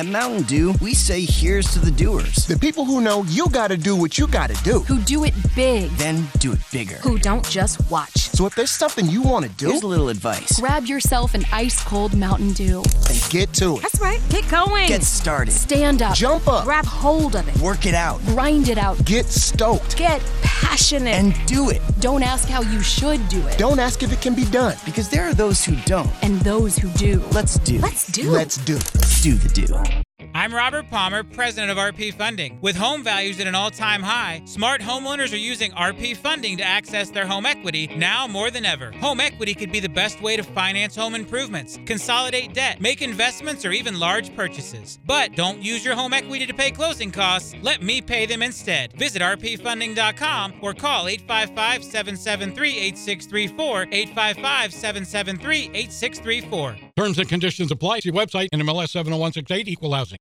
At 0.00 0.06
Mountain 0.06 0.44
Dew, 0.44 0.72
we 0.80 0.94
say 0.94 1.26
here's 1.28 1.70
to 1.74 1.78
the 1.78 1.90
doers. 1.90 2.46
The 2.46 2.58
people 2.58 2.86
who 2.86 3.02
know 3.02 3.22
you 3.24 3.50
gotta 3.50 3.76
do 3.76 3.94
what 3.94 4.16
you 4.16 4.26
gotta 4.26 4.54
do. 4.64 4.78
who 4.84 4.98
do 5.00 5.24
it 5.24 5.34
big, 5.54 5.90
Then 5.98 6.26
do 6.38 6.52
it 6.52 6.58
bigger. 6.72 6.94
who 7.02 7.18
don't 7.18 7.46
just 7.46 7.78
watch. 7.90 8.30
So 8.30 8.46
if 8.46 8.54
there's 8.54 8.70
something 8.70 9.04
you 9.10 9.20
want 9.20 9.44
to 9.44 9.50
do, 9.58 9.68
here's 9.68 9.82
a 9.82 9.86
little 9.86 10.08
advice. 10.08 10.58
Grab 10.58 10.86
yourself 10.86 11.34
an 11.34 11.44
ice 11.52 11.84
cold 11.84 12.16
Mountain 12.16 12.54
Dew 12.54 12.82
and 13.10 13.26
get 13.28 13.52
to 13.60 13.76
it. 13.76 13.82
That's 13.82 14.00
right. 14.00 14.22
Get 14.30 14.48
going. 14.48 14.88
Get 14.88 15.02
started. 15.02 15.52
Stand 15.52 16.00
up. 16.00 16.14
Jump 16.14 16.48
up. 16.48 16.64
Grab 16.64 16.86
hold 16.86 17.36
of 17.36 17.46
it. 17.46 17.58
Work 17.60 17.84
it 17.84 17.94
out. 17.94 18.24
Grind 18.24 18.70
it 18.70 18.78
out. 18.78 19.04
Get 19.04 19.26
stoked. 19.26 19.98
Get 19.98 20.22
passionate. 20.40 21.12
And 21.16 21.34
do 21.44 21.68
it. 21.68 21.82
Don't 22.00 22.22
ask 22.22 22.48
how 22.48 22.62
you 22.62 22.80
should 22.80 23.28
do 23.28 23.46
it. 23.48 23.58
Don't 23.58 23.78
ask 23.78 24.02
if 24.02 24.14
it 24.14 24.22
can 24.22 24.34
be 24.34 24.46
done. 24.46 24.76
Because 24.86 25.10
there 25.10 25.24
are 25.28 25.34
those 25.34 25.62
who 25.62 25.76
don't. 25.84 26.10
And 26.22 26.40
those 26.40 26.78
who 26.78 26.88
do. 26.92 27.22
Let's 27.32 27.58
do. 27.58 27.78
Let's 27.80 28.06
do. 28.06 28.30
Let's 28.30 28.56
do. 28.64 28.78
Do 29.22 29.34
the 29.34 29.48
do. 29.48 30.00
I'm 30.32 30.54
Robert 30.54 30.88
Palmer, 30.88 31.24
president 31.24 31.70
of 31.70 31.76
RP 31.76 32.14
Funding. 32.14 32.58
With 32.60 32.76
home 32.76 33.02
values 33.02 33.40
at 33.40 33.46
an 33.46 33.54
all 33.54 33.70
time 33.70 34.02
high, 34.02 34.42
smart 34.46 34.80
homeowners 34.80 35.32
are 35.32 35.36
using 35.36 35.72
RP 35.72 36.16
Funding 36.16 36.56
to 36.56 36.64
access 36.64 37.10
their 37.10 37.26
home 37.26 37.44
equity 37.44 37.88
now 37.96 38.26
more 38.26 38.50
than 38.50 38.64
ever. 38.64 38.92
Home 38.92 39.20
equity 39.20 39.54
could 39.54 39.72
be 39.72 39.80
the 39.80 39.88
best 39.88 40.22
way 40.22 40.36
to 40.36 40.42
finance 40.42 40.96
home 40.96 41.14
improvements, 41.14 41.78
consolidate 41.84 42.54
debt, 42.54 42.80
make 42.80 43.02
investments, 43.02 43.64
or 43.66 43.72
even 43.72 43.98
large 43.98 44.34
purchases. 44.34 44.98
But 45.04 45.34
don't 45.34 45.62
use 45.62 45.84
your 45.84 45.94
home 45.94 46.12
equity 46.14 46.46
to 46.46 46.54
pay 46.54 46.70
closing 46.70 47.10
costs. 47.10 47.54
Let 47.60 47.82
me 47.82 48.00
pay 48.00 48.24
them 48.24 48.42
instead. 48.42 48.92
Visit 48.94 49.20
rpfunding.com 49.20 50.54
or 50.62 50.72
call 50.72 51.08
855 51.08 51.84
773 51.84 52.78
8634. 52.78 53.82
855 53.90 54.72
773 54.72 55.70
8634. 55.74 56.89
Terms 57.00 57.18
and 57.18 57.26
conditions 57.26 57.70
apply. 57.70 58.00
See 58.00 58.10
website 58.10 58.48
NMLS 58.52 58.90
70168 58.90 59.68
Equal 59.68 59.94
Housing. 59.94 60.18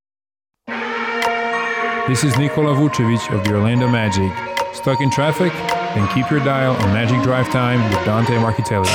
This 2.08 2.24
is 2.24 2.38
Nikola 2.38 2.74
Vucevic 2.74 3.38
of 3.38 3.44
the 3.44 3.54
Orlando 3.54 3.90
Magic. 3.90 4.32
Stuck 4.74 5.02
in 5.02 5.12
traffic? 5.12 5.52
Then 5.94 6.08
keep 6.14 6.32
your 6.32 6.40
dial 6.40 6.78
on 6.78 6.94
Magic 6.94 7.22
Drive 7.22 7.50
Time 7.50 7.84
with 7.90 8.06
Dante 8.06 8.34
Marchitelli. 8.36 8.88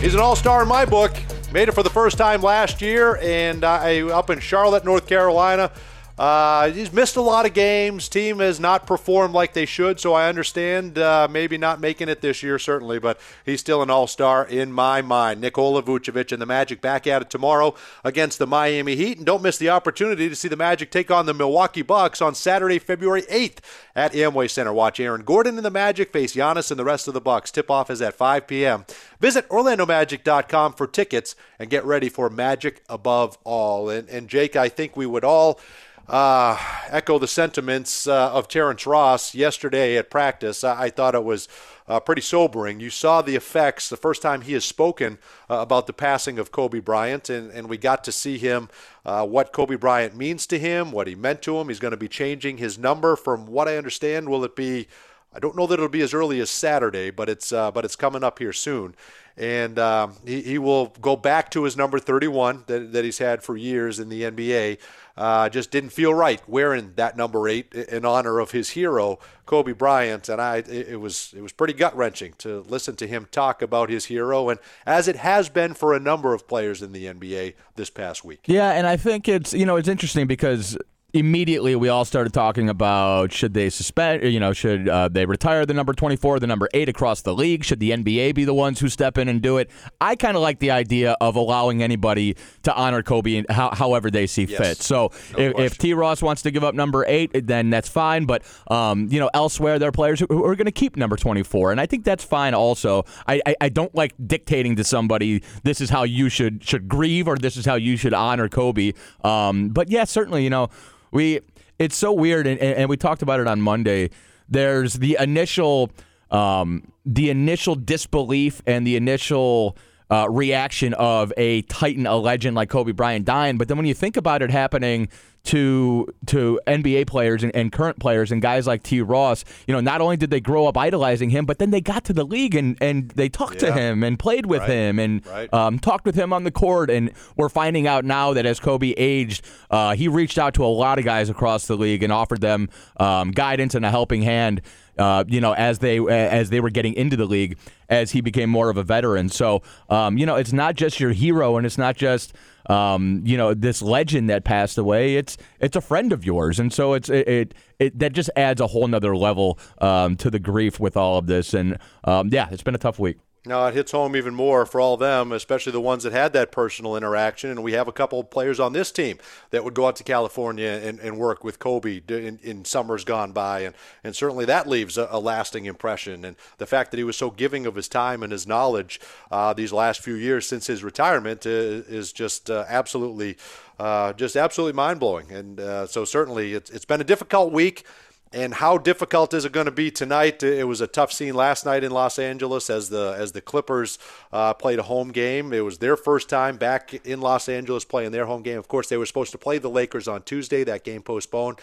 He's 0.00 0.14
an 0.14 0.20
all-star 0.20 0.62
in 0.62 0.68
my 0.68 0.84
book. 0.84 1.16
Made 1.52 1.68
it 1.68 1.72
for 1.72 1.84
the 1.84 1.90
first 1.90 2.18
time 2.18 2.42
last 2.42 2.82
year, 2.82 3.18
and 3.22 3.62
uh, 3.62 4.08
up 4.12 4.28
in 4.28 4.40
Charlotte, 4.40 4.84
North 4.84 5.06
Carolina. 5.06 5.70
Uh, 6.18 6.70
he's 6.70 6.92
missed 6.92 7.16
a 7.16 7.20
lot 7.20 7.44
of 7.44 7.52
games. 7.52 8.08
Team 8.08 8.38
has 8.38 8.58
not 8.58 8.86
performed 8.86 9.34
like 9.34 9.52
they 9.52 9.66
should, 9.66 10.00
so 10.00 10.14
I 10.14 10.30
understand 10.30 10.98
uh, 10.98 11.28
maybe 11.30 11.58
not 11.58 11.78
making 11.78 12.08
it 12.08 12.22
this 12.22 12.42
year, 12.42 12.58
certainly, 12.58 12.98
but 12.98 13.20
he's 13.44 13.60
still 13.60 13.82
an 13.82 13.90
all 13.90 14.06
star 14.06 14.46
in 14.46 14.72
my 14.72 15.02
mind. 15.02 15.42
Nikola 15.42 15.82
Vucevic 15.82 16.32
and 16.32 16.40
the 16.40 16.46
Magic 16.46 16.80
back 16.80 17.06
at 17.06 17.20
it 17.20 17.28
tomorrow 17.28 17.74
against 18.02 18.38
the 18.38 18.46
Miami 18.46 18.96
Heat. 18.96 19.18
And 19.18 19.26
don't 19.26 19.42
miss 19.42 19.58
the 19.58 19.68
opportunity 19.68 20.30
to 20.30 20.36
see 20.36 20.48
the 20.48 20.56
Magic 20.56 20.90
take 20.90 21.10
on 21.10 21.26
the 21.26 21.34
Milwaukee 21.34 21.82
Bucks 21.82 22.22
on 22.22 22.34
Saturday, 22.34 22.78
February 22.78 23.22
8th 23.22 23.58
at 23.94 24.12
Amway 24.12 24.48
Center. 24.48 24.72
Watch 24.72 24.98
Aaron 24.98 25.22
Gordon 25.22 25.56
and 25.56 25.66
the 25.66 25.70
Magic 25.70 26.12
face 26.12 26.34
Giannis 26.34 26.70
and 26.70 26.80
the 26.80 26.84
rest 26.84 27.08
of 27.08 27.14
the 27.14 27.20
Bucks. 27.20 27.50
Tip 27.50 27.70
off 27.70 27.90
is 27.90 28.00
at 28.00 28.14
5 28.14 28.46
p.m. 28.46 28.86
Visit 29.20 29.46
OrlandoMagic.com 29.50 30.72
for 30.72 30.86
tickets 30.86 31.36
and 31.58 31.68
get 31.68 31.84
ready 31.84 32.08
for 32.08 32.30
Magic 32.30 32.82
above 32.88 33.36
all. 33.44 33.90
And, 33.90 34.08
and 34.08 34.28
Jake, 34.28 34.56
I 34.56 34.70
think 34.70 34.96
we 34.96 35.04
would 35.04 35.24
all 35.24 35.60
uh, 36.08 36.56
echo 36.88 37.18
the 37.18 37.28
sentiments 37.28 38.06
uh, 38.06 38.32
of 38.32 38.48
Terrence 38.48 38.86
Ross 38.86 39.34
yesterday 39.34 39.96
at 39.96 40.10
practice. 40.10 40.62
I, 40.62 40.84
I 40.84 40.90
thought 40.90 41.14
it 41.14 41.24
was 41.24 41.48
uh, 41.88 42.00
pretty 42.00 42.22
sobering. 42.22 42.80
You 42.80 42.90
saw 42.90 43.22
the 43.22 43.36
effects 43.36 43.88
the 43.88 43.96
first 43.96 44.22
time 44.22 44.42
he 44.42 44.52
has 44.52 44.64
spoken 44.64 45.18
uh, 45.50 45.56
about 45.56 45.86
the 45.86 45.92
passing 45.92 46.38
of 46.38 46.52
Kobe 46.52 46.80
Bryant, 46.80 47.28
and, 47.28 47.50
and 47.50 47.68
we 47.68 47.76
got 47.76 48.04
to 48.04 48.12
see 48.12 48.38
him 48.38 48.68
uh, 49.04 49.26
what 49.26 49.52
Kobe 49.52 49.76
Bryant 49.76 50.16
means 50.16 50.46
to 50.48 50.58
him, 50.58 50.92
what 50.92 51.06
he 51.06 51.14
meant 51.14 51.42
to 51.42 51.58
him. 51.58 51.68
He's 51.68 51.80
going 51.80 51.92
to 51.92 51.96
be 51.96 52.08
changing 52.08 52.58
his 52.58 52.78
number. 52.78 53.16
From 53.16 53.46
what 53.46 53.68
I 53.68 53.76
understand, 53.76 54.28
will 54.28 54.44
it 54.44 54.56
be? 54.56 54.88
I 55.32 55.38
don't 55.38 55.56
know 55.56 55.66
that 55.66 55.74
it'll 55.74 55.88
be 55.88 56.00
as 56.00 56.14
early 56.14 56.40
as 56.40 56.50
Saturday, 56.50 57.10
but 57.10 57.28
it's 57.28 57.52
uh, 57.52 57.70
but 57.70 57.84
it's 57.84 57.96
coming 57.96 58.24
up 58.24 58.38
here 58.38 58.52
soon 58.52 58.94
and 59.36 59.78
um, 59.78 60.14
he, 60.24 60.40
he 60.40 60.58
will 60.58 60.86
go 61.00 61.14
back 61.14 61.50
to 61.50 61.64
his 61.64 61.76
number 61.76 61.98
31 61.98 62.64
that, 62.68 62.92
that 62.92 63.04
he's 63.04 63.18
had 63.18 63.42
for 63.42 63.56
years 63.56 64.00
in 64.00 64.08
the 64.08 64.22
NBA. 64.22 64.78
Uh, 65.16 65.48
just 65.48 65.70
didn't 65.70 65.90
feel 65.90 66.12
right 66.12 66.42
wearing 66.46 66.92
that 66.96 67.16
number 67.16 67.48
eight 67.48 67.72
in 67.72 68.04
honor 68.04 68.38
of 68.38 68.50
his 68.50 68.70
hero 68.70 69.18
Kobe 69.46 69.72
Bryant, 69.72 70.28
and 70.28 70.42
I 70.42 70.58
it, 70.58 70.68
it 70.68 71.00
was 71.00 71.32
it 71.36 71.40
was 71.40 71.52
pretty 71.52 71.72
gut 71.72 71.96
wrenching 71.96 72.34
to 72.38 72.60
listen 72.68 72.96
to 72.96 73.06
him 73.06 73.26
talk 73.30 73.62
about 73.62 73.88
his 73.88 74.06
hero, 74.06 74.48
and 74.48 74.58
as 74.84 75.08
it 75.08 75.16
has 75.16 75.48
been 75.48 75.72
for 75.72 75.94
a 75.94 76.00
number 76.00 76.34
of 76.34 76.46
players 76.46 76.82
in 76.82 76.92
the 76.92 77.06
NBA 77.06 77.54
this 77.76 77.88
past 77.88 78.24
week. 78.24 78.40
Yeah, 78.46 78.72
and 78.72 78.86
I 78.86 78.96
think 78.96 79.28
it's 79.28 79.54
you 79.54 79.64
know 79.64 79.76
it's 79.76 79.88
interesting 79.88 80.26
because 80.26 80.76
immediately 81.16 81.74
we 81.74 81.88
all 81.88 82.04
started 82.04 82.32
talking 82.32 82.68
about 82.68 83.32
should 83.32 83.54
they 83.54 83.70
suspend, 83.70 84.22
you 84.22 84.38
know, 84.38 84.52
should 84.52 84.88
uh, 84.88 85.08
they 85.08 85.24
retire 85.24 85.64
the 85.64 85.74
number 85.74 85.92
24, 85.92 86.40
the 86.40 86.46
number 86.46 86.68
8 86.74 86.88
across 86.88 87.22
the 87.22 87.34
league? 87.34 87.64
Should 87.64 87.80
the 87.80 87.90
NBA 87.90 88.34
be 88.34 88.44
the 88.44 88.54
ones 88.54 88.80
who 88.80 88.88
step 88.88 89.16
in 89.18 89.28
and 89.28 89.40
do 89.40 89.58
it? 89.58 89.70
I 90.00 90.16
kind 90.16 90.36
of 90.36 90.42
like 90.42 90.58
the 90.58 90.70
idea 90.70 91.16
of 91.20 91.36
allowing 91.36 91.82
anybody 91.82 92.36
to 92.64 92.74
honor 92.74 93.02
Kobe 93.02 93.44
how, 93.48 93.70
however 93.74 94.10
they 94.10 94.26
see 94.26 94.44
yes. 94.44 94.58
fit. 94.58 94.76
So 94.78 95.10
no 95.32 95.44
if, 95.44 95.58
if, 95.58 95.78
T. 95.78 95.94
Ross 95.94 96.22
wants 96.22 96.42
to 96.42 96.50
give 96.50 96.64
up 96.64 96.74
number 96.74 97.04
8, 97.06 97.46
then 97.46 97.70
that's 97.70 97.88
fine. 97.88 98.26
But, 98.26 98.42
um, 98.70 99.08
you 99.10 99.18
know, 99.18 99.30
elsewhere, 99.32 99.78
there 99.78 99.88
are 99.88 99.92
players 99.92 100.20
who, 100.20 100.26
who 100.28 100.44
are 100.44 100.54
going 100.54 100.66
to 100.66 100.72
keep 100.72 100.96
number 100.96 101.16
24. 101.16 101.72
And 101.72 101.80
I 101.80 101.86
think 101.86 102.04
that's 102.04 102.24
fine 102.24 102.54
also. 102.54 103.04
I, 103.26 103.40
I, 103.46 103.54
I 103.62 103.68
don't 103.68 103.94
like 103.94 104.14
dictating 104.26 104.76
to 104.76 104.84
somebody 104.84 105.42
this 105.62 105.80
is 105.80 105.90
how 105.90 106.04
you 106.04 106.28
should, 106.28 106.62
should 106.62 106.88
grieve 106.88 107.26
or 107.26 107.36
this 107.36 107.56
is 107.56 107.64
how 107.64 107.76
you 107.76 107.96
should 107.96 108.14
honor 108.14 108.48
Kobe. 108.48 108.92
Um, 109.24 109.70
but, 109.70 109.90
yeah, 109.90 110.04
certainly, 110.04 110.44
you 110.44 110.50
know, 110.50 110.68
we 111.16 111.40
it's 111.78 111.96
so 111.96 112.12
weird, 112.12 112.46
and, 112.46 112.60
and 112.60 112.88
we 112.88 112.96
talked 112.96 113.22
about 113.22 113.40
it 113.40 113.48
on 113.48 113.60
Monday. 113.60 114.10
There's 114.48 114.94
the 114.94 115.16
initial 115.18 115.90
um, 116.30 116.92
the 117.04 117.30
initial 117.30 117.74
disbelief 117.74 118.62
and 118.66 118.86
the 118.86 118.96
initial 118.96 119.76
uh, 120.10 120.26
reaction 120.30 120.94
of 120.94 121.32
a 121.36 121.62
titan, 121.62 122.06
a 122.06 122.16
legend 122.16 122.56
like 122.56 122.70
Kobe 122.70 122.92
Bryant 122.92 123.24
dying. 123.24 123.58
But 123.58 123.68
then 123.68 123.76
when 123.76 123.86
you 123.86 123.94
think 123.94 124.16
about 124.16 124.42
it 124.42 124.50
happening 124.50 125.08
to 125.46 126.06
to 126.26 126.60
NBA 126.66 127.06
players 127.06 127.42
and, 127.42 127.54
and, 127.54 127.72
current 127.72 127.98
players 127.98 128.32
and 128.32 128.42
guys 128.42 128.66
like 128.66 128.82
T. 128.82 129.00
Ross, 129.00 129.44
you 129.66 129.74
know, 129.74 129.80
not 129.80 130.00
only 130.00 130.16
did 130.16 130.30
they 130.30 130.40
grow 130.40 130.66
up 130.66 130.76
idolizing 130.76 131.30
him, 131.30 131.46
but 131.46 131.58
then 131.58 131.70
they 131.70 131.80
got 131.80 132.04
to 132.06 132.12
the 132.12 132.24
league 132.24 132.54
and, 132.54 132.76
and 132.80 133.10
they 133.10 133.28
talked 133.28 133.62
yeah. 133.62 133.68
to 133.68 133.72
him 133.72 134.02
and 134.02 134.18
played 134.18 134.46
with 134.46 134.60
right. 134.60 134.70
him 134.70 134.98
and 134.98 135.24
right. 135.26 135.52
um, 135.54 135.78
talked 135.78 136.04
with 136.04 136.16
him 136.16 136.32
on 136.32 136.44
the 136.44 136.50
court. 136.50 136.90
And 136.90 137.12
we're 137.36 137.48
finding 137.48 137.86
out 137.86 138.04
now 138.04 138.32
that 138.32 138.44
as 138.44 138.58
Kobe 138.58 138.92
aged, 138.96 139.44
uh, 139.70 139.94
he 139.94 140.08
reached 140.08 140.36
out 140.36 140.54
to 140.54 140.64
a 140.64 140.66
lot 140.66 140.98
of 140.98 141.04
guys 141.04 141.30
across 141.30 141.66
the 141.66 141.76
league 141.76 142.02
and 142.02 142.12
offered 142.12 142.40
them 142.40 142.68
um, 142.98 143.30
guidance 143.30 143.74
and 143.76 143.86
a 143.86 143.90
helping 143.90 144.22
hand. 144.22 144.62
Uh, 144.98 145.24
you 145.28 145.40
know, 145.40 145.52
as 145.52 145.78
they 145.80 145.98
as 146.08 146.50
they 146.50 146.60
were 146.60 146.70
getting 146.70 146.94
into 146.94 147.16
the 147.16 147.26
league, 147.26 147.58
as 147.88 148.12
he 148.12 148.20
became 148.20 148.48
more 148.48 148.70
of 148.70 148.76
a 148.76 148.82
veteran. 148.82 149.28
So, 149.28 149.62
um, 149.90 150.18
you 150.18 150.26
know, 150.26 150.36
it's 150.36 150.52
not 150.52 150.74
just 150.74 151.00
your 151.00 151.12
hero, 151.12 151.56
and 151.56 151.66
it's 151.66 151.78
not 151.78 151.96
just 151.96 152.34
um, 152.68 153.22
you 153.24 153.36
know 153.36 153.54
this 153.54 153.82
legend 153.82 154.30
that 154.30 154.44
passed 154.44 154.78
away. 154.78 155.16
It's 155.16 155.36
it's 155.60 155.76
a 155.76 155.80
friend 155.80 156.12
of 156.12 156.24
yours, 156.24 156.58
and 156.58 156.72
so 156.72 156.94
it's 156.94 157.08
it, 157.08 157.28
it, 157.28 157.54
it 157.78 157.98
that 157.98 158.12
just 158.12 158.30
adds 158.36 158.60
a 158.60 158.66
whole 158.66 158.86
nother 158.88 159.16
level 159.16 159.58
um, 159.78 160.16
to 160.16 160.30
the 160.30 160.38
grief 160.38 160.80
with 160.80 160.96
all 160.96 161.18
of 161.18 161.26
this. 161.26 161.54
And 161.54 161.78
um, 162.04 162.28
yeah, 162.32 162.48
it's 162.50 162.62
been 162.62 162.74
a 162.74 162.78
tough 162.78 162.98
week. 162.98 163.18
Now 163.46 163.66
it 163.66 163.74
hits 163.74 163.92
home 163.92 164.16
even 164.16 164.34
more 164.34 164.66
for 164.66 164.80
all 164.80 164.96
them, 164.96 165.32
especially 165.32 165.72
the 165.72 165.80
ones 165.80 166.02
that 166.02 166.12
had 166.12 166.32
that 166.32 166.50
personal 166.50 166.96
interaction. 166.96 167.50
And 167.50 167.62
we 167.62 167.72
have 167.72 167.88
a 167.88 167.92
couple 167.92 168.18
of 168.18 168.30
players 168.30 168.58
on 168.58 168.72
this 168.72 168.90
team 168.90 169.18
that 169.50 169.62
would 169.62 169.74
go 169.74 169.86
out 169.86 169.96
to 169.96 170.04
California 170.04 170.80
and, 170.82 170.98
and 170.98 171.16
work 171.16 171.44
with 171.44 171.58
Kobe 171.58 172.00
in, 172.08 172.38
in, 172.42 172.64
summers 172.64 173.04
gone 173.04 173.32
by. 173.32 173.60
And, 173.60 173.74
and 174.02 174.16
certainly 174.16 174.44
that 174.46 174.68
leaves 174.68 174.98
a, 174.98 175.08
a, 175.10 175.20
lasting 175.20 175.66
impression. 175.66 176.24
And 176.24 176.36
the 176.58 176.66
fact 176.66 176.90
that 176.90 176.98
he 176.98 177.04
was 177.04 177.16
so 177.16 177.30
giving 177.30 177.66
of 177.66 177.76
his 177.76 177.88
time 177.88 178.22
and 178.22 178.32
his 178.32 178.46
knowledge 178.46 179.00
uh, 179.30 179.52
these 179.52 179.72
last 179.72 180.00
few 180.00 180.14
years 180.14 180.46
since 180.46 180.66
his 180.66 180.82
retirement 180.82 181.46
is, 181.46 181.86
is 181.86 182.12
just 182.12 182.50
uh, 182.50 182.64
absolutely. 182.68 183.36
Uh, 183.78 184.14
just 184.14 184.36
absolutely 184.36 184.72
mind 184.72 184.98
blowing, 184.98 185.30
and 185.30 185.60
uh, 185.60 185.86
so 185.86 186.02
certainly 186.02 186.54
it's, 186.54 186.70
it's 186.70 186.86
been 186.86 187.02
a 187.02 187.04
difficult 187.04 187.52
week. 187.52 187.84
And 188.32 188.54
how 188.54 188.76
difficult 188.76 189.32
is 189.34 189.44
it 189.44 189.52
going 189.52 189.66
to 189.66 189.72
be 189.72 189.90
tonight? 189.90 190.42
It 190.42 190.66
was 190.66 190.80
a 190.80 190.88
tough 190.88 191.12
scene 191.12 191.34
last 191.34 191.64
night 191.64 191.84
in 191.84 191.92
Los 191.92 192.18
Angeles 192.18 192.68
as 192.68 192.88
the 192.88 193.14
as 193.16 193.32
the 193.32 193.40
Clippers 193.40 193.98
uh, 194.32 194.52
played 194.54 194.80
a 194.80 194.82
home 194.82 195.12
game. 195.12 195.52
It 195.52 195.64
was 195.64 195.78
their 195.78 195.96
first 195.96 196.28
time 196.28 196.56
back 196.56 196.92
in 197.06 197.20
Los 197.20 197.48
Angeles 197.48 197.84
playing 197.84 198.10
their 198.10 198.26
home 198.26 198.42
game. 198.42 198.58
Of 198.58 198.66
course, 198.66 198.88
they 198.88 198.96
were 198.96 199.06
supposed 199.06 199.32
to 199.32 199.38
play 199.38 199.58
the 199.58 199.70
Lakers 199.70 200.08
on 200.08 200.22
Tuesday. 200.22 200.64
That 200.64 200.82
game 200.82 201.02
postponed. 201.02 201.60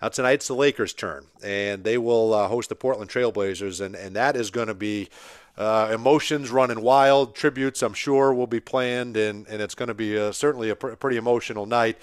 Now 0.00 0.08
tonight's 0.08 0.48
the 0.48 0.54
Lakers' 0.54 0.94
turn, 0.94 1.26
and 1.44 1.84
they 1.84 1.98
will 1.98 2.32
uh, 2.32 2.48
host 2.48 2.70
the 2.70 2.76
Portland 2.76 3.10
Trailblazers, 3.10 3.84
and 3.84 3.94
and 3.94 4.16
that 4.16 4.36
is 4.36 4.50
going 4.50 4.68
to 4.68 4.74
be. 4.74 5.08
Uh, 5.58 5.90
emotions 5.94 6.50
running 6.50 6.82
wild. 6.82 7.34
Tributes, 7.34 7.80
I'm 7.80 7.94
sure, 7.94 8.34
will 8.34 8.46
be 8.46 8.60
planned, 8.60 9.16
and, 9.16 9.46
and 9.48 9.62
it's 9.62 9.74
going 9.74 9.88
to 9.88 9.94
be 9.94 10.14
a, 10.14 10.30
certainly 10.30 10.68
a 10.68 10.76
pr- 10.76 10.90
pretty 10.96 11.16
emotional 11.16 11.64
night. 11.64 11.96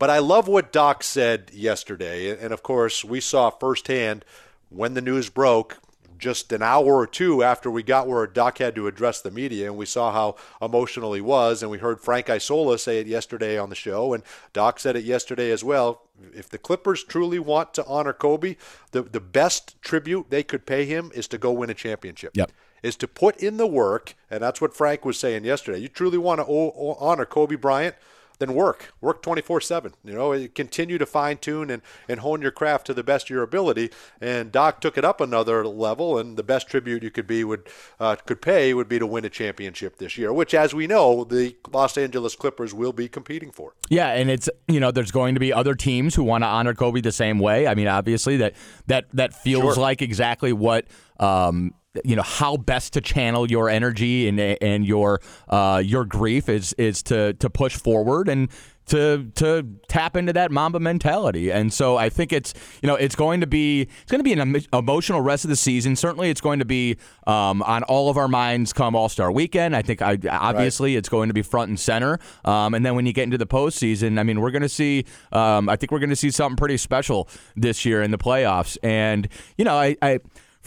But 0.00 0.08
I 0.08 0.18
love 0.18 0.48
what 0.48 0.72
Doc 0.72 1.04
said 1.04 1.50
yesterday. 1.52 2.30
And 2.30 2.54
of 2.54 2.62
course, 2.62 3.04
we 3.04 3.20
saw 3.20 3.50
firsthand 3.50 4.24
when 4.70 4.94
the 4.94 5.02
news 5.02 5.28
broke 5.28 5.76
just 6.16 6.52
an 6.52 6.62
hour 6.62 6.96
or 6.96 7.06
two 7.06 7.42
after 7.42 7.70
we 7.70 7.82
got 7.82 8.08
where 8.08 8.26
Doc 8.26 8.58
had 8.58 8.74
to 8.76 8.86
address 8.86 9.20
the 9.20 9.30
media, 9.30 9.66
and 9.66 9.76
we 9.76 9.84
saw 9.84 10.10
how 10.10 10.36
emotional 10.62 11.12
he 11.12 11.20
was. 11.20 11.62
And 11.62 11.70
we 11.70 11.78
heard 11.78 12.00
Frank 12.00 12.30
Isola 12.30 12.78
say 12.78 12.98
it 12.98 13.06
yesterday 13.06 13.58
on 13.58 13.68
the 13.68 13.74
show, 13.74 14.14
and 14.14 14.22
Doc 14.54 14.80
said 14.80 14.96
it 14.96 15.04
yesterday 15.04 15.50
as 15.50 15.62
well. 15.62 16.00
If 16.34 16.48
the 16.48 16.58
Clippers 16.58 17.04
truly 17.04 17.38
want 17.38 17.74
to 17.74 17.84
honor 17.84 18.14
Kobe, 18.14 18.56
the, 18.92 19.02
the 19.02 19.20
best 19.20 19.80
tribute 19.82 20.30
they 20.30 20.42
could 20.42 20.64
pay 20.64 20.86
him 20.86 21.10
is 21.14 21.28
to 21.28 21.36
go 21.36 21.52
win 21.52 21.68
a 21.68 21.74
championship. 21.74 22.32
Yep 22.34 22.50
is 22.82 22.96
to 22.96 23.06
put 23.06 23.36
in 23.36 23.58
the 23.58 23.66
work, 23.66 24.14
and 24.30 24.42
that's 24.42 24.58
what 24.58 24.74
Frank 24.74 25.04
was 25.04 25.18
saying 25.18 25.44
yesterday. 25.44 25.78
You 25.78 25.88
truly 25.88 26.16
want 26.16 26.40
to 26.40 26.96
honor 26.98 27.26
Kobe 27.26 27.56
Bryant 27.56 27.94
then 28.40 28.54
work. 28.54 28.92
Work 29.00 29.22
24 29.22 29.60
7. 29.60 29.92
You 30.02 30.14
know, 30.14 30.48
continue 30.48 30.98
to 30.98 31.06
fine 31.06 31.38
tune 31.38 31.70
and, 31.70 31.82
and 32.08 32.20
hone 32.20 32.42
your 32.42 32.50
craft 32.50 32.86
to 32.86 32.94
the 32.94 33.04
best 33.04 33.26
of 33.26 33.30
your 33.30 33.42
ability. 33.44 33.90
And 34.20 34.50
Doc 34.50 34.80
took 34.80 34.98
it 34.98 35.04
up 35.04 35.20
another 35.20 35.64
level, 35.66 36.18
and 36.18 36.36
the 36.36 36.42
best 36.42 36.68
tribute 36.68 37.02
you 37.04 37.10
could 37.10 37.26
be 37.26 37.44
would 37.44 37.68
uh, 38.00 38.16
could 38.16 38.42
pay 38.42 38.74
would 38.74 38.88
be 38.88 38.98
to 38.98 39.06
win 39.06 39.24
a 39.24 39.30
championship 39.30 39.98
this 39.98 40.18
year, 40.18 40.32
which, 40.32 40.54
as 40.54 40.74
we 40.74 40.86
know, 40.88 41.22
the 41.22 41.56
Los 41.70 41.96
Angeles 41.96 42.34
Clippers 42.34 42.74
will 42.74 42.92
be 42.92 43.08
competing 43.08 43.52
for. 43.52 43.74
Yeah, 43.88 44.08
and 44.08 44.30
it's 44.30 44.48
you 44.66 44.80
know, 44.80 44.90
there's 44.90 45.12
going 45.12 45.34
to 45.34 45.40
be 45.40 45.52
other 45.52 45.74
teams 45.74 46.14
who 46.14 46.24
want 46.24 46.42
to 46.42 46.48
honor 46.48 46.74
Kobe 46.74 47.00
the 47.00 47.12
same 47.12 47.38
way. 47.38 47.68
I 47.68 47.74
mean, 47.74 47.86
obviously 47.88 48.38
that 48.38 48.54
that 48.86 49.06
that 49.12 49.34
feels 49.34 49.74
Sure. 49.74 49.82
like 49.82 50.00
exactly 50.02 50.52
what 50.52 50.86
um, 51.18 51.74
you 52.04 52.14
know 52.14 52.22
how 52.22 52.56
best 52.56 52.92
to 52.92 53.00
channel 53.00 53.50
your 53.50 53.68
energy 53.68 54.28
and 54.28 54.38
and 54.40 54.84
your 54.84 55.20
uh, 55.48 55.82
your 55.84 56.04
grief 56.04 56.48
is 56.48 56.72
is 56.74 57.02
to 57.04 57.34
to 57.34 57.50
push 57.50 57.76
forward 57.76 58.28
and 58.28 58.48
to 58.86 59.30
to 59.36 59.66
tap 59.88 60.16
into 60.16 60.32
that 60.32 60.50
Mamba 60.50 60.80
mentality. 60.80 61.50
And 61.50 61.72
so 61.72 61.96
I 61.96 62.08
think 62.08 62.32
it's 62.32 62.54
you 62.82 62.86
know 62.86 62.94
it's 62.94 63.14
going 63.16 63.40
to 63.40 63.46
be 63.46 63.82
it's 63.82 64.10
going 64.10 64.20
to 64.20 64.24
be 64.24 64.32
an 64.32 64.40
emo- 64.40 64.60
emotional 64.72 65.20
rest 65.20 65.44
of 65.44 65.50
the 65.50 65.56
season. 65.56 65.96
Certainly, 65.96 66.30
it's 66.30 66.40
going 66.40 66.60
to 66.60 66.64
be 66.64 66.96
um, 67.26 67.62
on 67.62 67.82
all 67.84 68.08
of 68.08 68.16
our 68.16 68.28
minds 68.28 68.72
come 68.72 68.94
All 68.94 69.08
Star 69.08 69.32
Weekend. 69.32 69.74
I 69.74 69.82
think 69.82 70.02
I, 70.02 70.18
obviously 70.30 70.96
it's 70.96 71.08
going 71.08 71.28
to 71.28 71.34
be 71.34 71.42
front 71.42 71.70
and 71.70 71.80
center. 71.80 72.18
Um, 72.44 72.74
and 72.74 72.84
then 72.84 72.94
when 72.94 73.06
you 73.06 73.12
get 73.12 73.24
into 73.24 73.38
the 73.38 73.46
postseason, 73.46 74.18
I 74.18 74.22
mean, 74.22 74.40
we're 74.40 74.52
going 74.52 74.62
to 74.62 74.68
see. 74.68 75.06
Um, 75.32 75.68
I 75.68 75.76
think 75.76 75.90
we're 75.90 75.98
going 75.98 76.10
to 76.10 76.16
see 76.16 76.30
something 76.30 76.56
pretty 76.56 76.76
special 76.76 77.28
this 77.56 77.84
year 77.84 78.02
in 78.02 78.10
the 78.10 78.18
playoffs. 78.18 78.76
And 78.82 79.28
you 79.56 79.64
know, 79.64 79.74
I. 79.74 79.96
I 80.02 80.20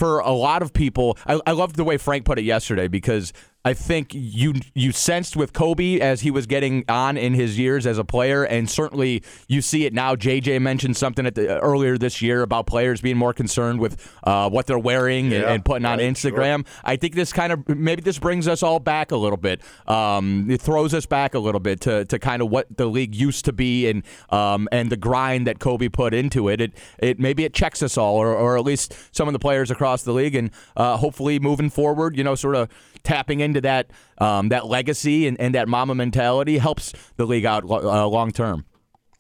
for 0.04 0.20
a 0.20 0.34
lot 0.34 0.62
of 0.62 0.74
people, 0.74 1.18
I, 1.26 1.40
I 1.48 1.52
loved 1.54 1.78
the 1.78 1.86
way 1.86 1.96
Frank 1.96 2.26
put 2.26 2.38
it 2.38 2.44
yesterday 2.44 2.90
because 2.90 3.32
I 3.66 3.74
think 3.74 4.10
you 4.14 4.56
you 4.74 4.92
sensed 4.92 5.38
with 5.38 5.54
Kobe 5.54 6.00
as 6.02 6.22
he 6.22 6.32
was 6.32 6.46
getting 6.48 6.84
on 6.90 7.16
in 7.16 7.34
his 7.34 7.58
years 7.58 7.88
as 7.88 7.98
a 7.98 8.04
player, 8.04 8.44
and 8.44 8.70
certainly 8.70 9.24
you 9.48 9.62
see 9.62 9.86
it 9.86 9.94
now. 9.94 10.16
JJ 10.16 10.62
mentioned 10.62 10.98
something 10.98 11.26
at 11.26 11.36
the 11.36 11.60
earlier 11.62 11.98
this 11.98 12.22
year 12.22 12.42
about 12.42 12.68
players 12.68 13.00
being 13.00 13.16
more 13.16 13.34
concerned 13.34 13.80
with 13.80 14.12
uh, 14.26 14.50
what 14.50 14.68
they're 14.68 14.78
wearing 14.78 15.26
and, 15.28 15.44
Yeah, 15.44 15.54
and 15.54 15.64
putting 15.64 15.86
on 15.86 16.00
Instagram. 16.00 16.66
I 16.84 16.98
think 16.98 17.16
this 17.16 17.32
kind 17.32 17.54
of 17.54 17.70
maybe 17.70 18.02
this 18.02 18.20
brings 18.20 18.50
us 18.50 18.64
all 18.64 18.80
back 18.80 19.12
a 19.12 19.18
little 19.18 19.38
bit. 19.38 19.62
Um, 19.88 20.52
it 20.52 20.62
throws 20.62 20.94
us 20.94 21.06
back 21.06 21.34
a 21.34 21.40
little 21.40 21.62
bit 21.62 21.80
to, 21.82 22.04
to 22.04 22.20
kind 22.20 22.42
of 22.42 22.50
what 22.50 22.68
the 22.76 22.88
league 22.88 23.16
used 23.16 23.46
to 23.46 23.54
be 23.54 23.90
and 23.90 24.04
um, 24.30 24.68
and 24.74 24.90
the 24.90 24.98
grind 24.98 25.48
that 25.48 25.60
Kobe 25.60 25.88
put 25.88 26.14
into 26.14 26.50
it. 26.50 26.60
It 26.60 26.74
it 27.00 27.18
maybe 27.18 27.46
it 27.46 27.54
checks 27.54 27.82
us 27.82 27.98
all, 27.98 28.18
or, 28.18 28.36
or 28.36 28.58
at 28.58 28.66
least 28.66 28.94
some 29.16 29.30
of 29.30 29.34
the 29.34 29.40
players 29.40 29.72
across 29.72 30.04
the 30.04 30.12
league, 30.12 30.36
and 30.36 30.52
uh, 30.76 30.98
hopefully 30.98 31.40
moving 31.40 31.70
forward, 31.70 32.18
you 32.18 32.26
know, 32.26 32.36
sort 32.36 32.56
of 32.58 32.68
tapping 33.04 33.42
into 33.54 33.62
that 33.62 33.88
um, 34.18 34.50
that 34.50 34.66
legacy 34.68 35.28
and, 35.28 35.40
and 35.40 35.54
that 35.56 35.68
Mamba 35.68 35.96
mentality 35.96 36.58
helps 36.58 36.94
the 37.18 37.26
league 37.26 37.46
out 37.46 37.64
uh, 37.64 38.08
long 38.08 38.32
term. 38.32 38.66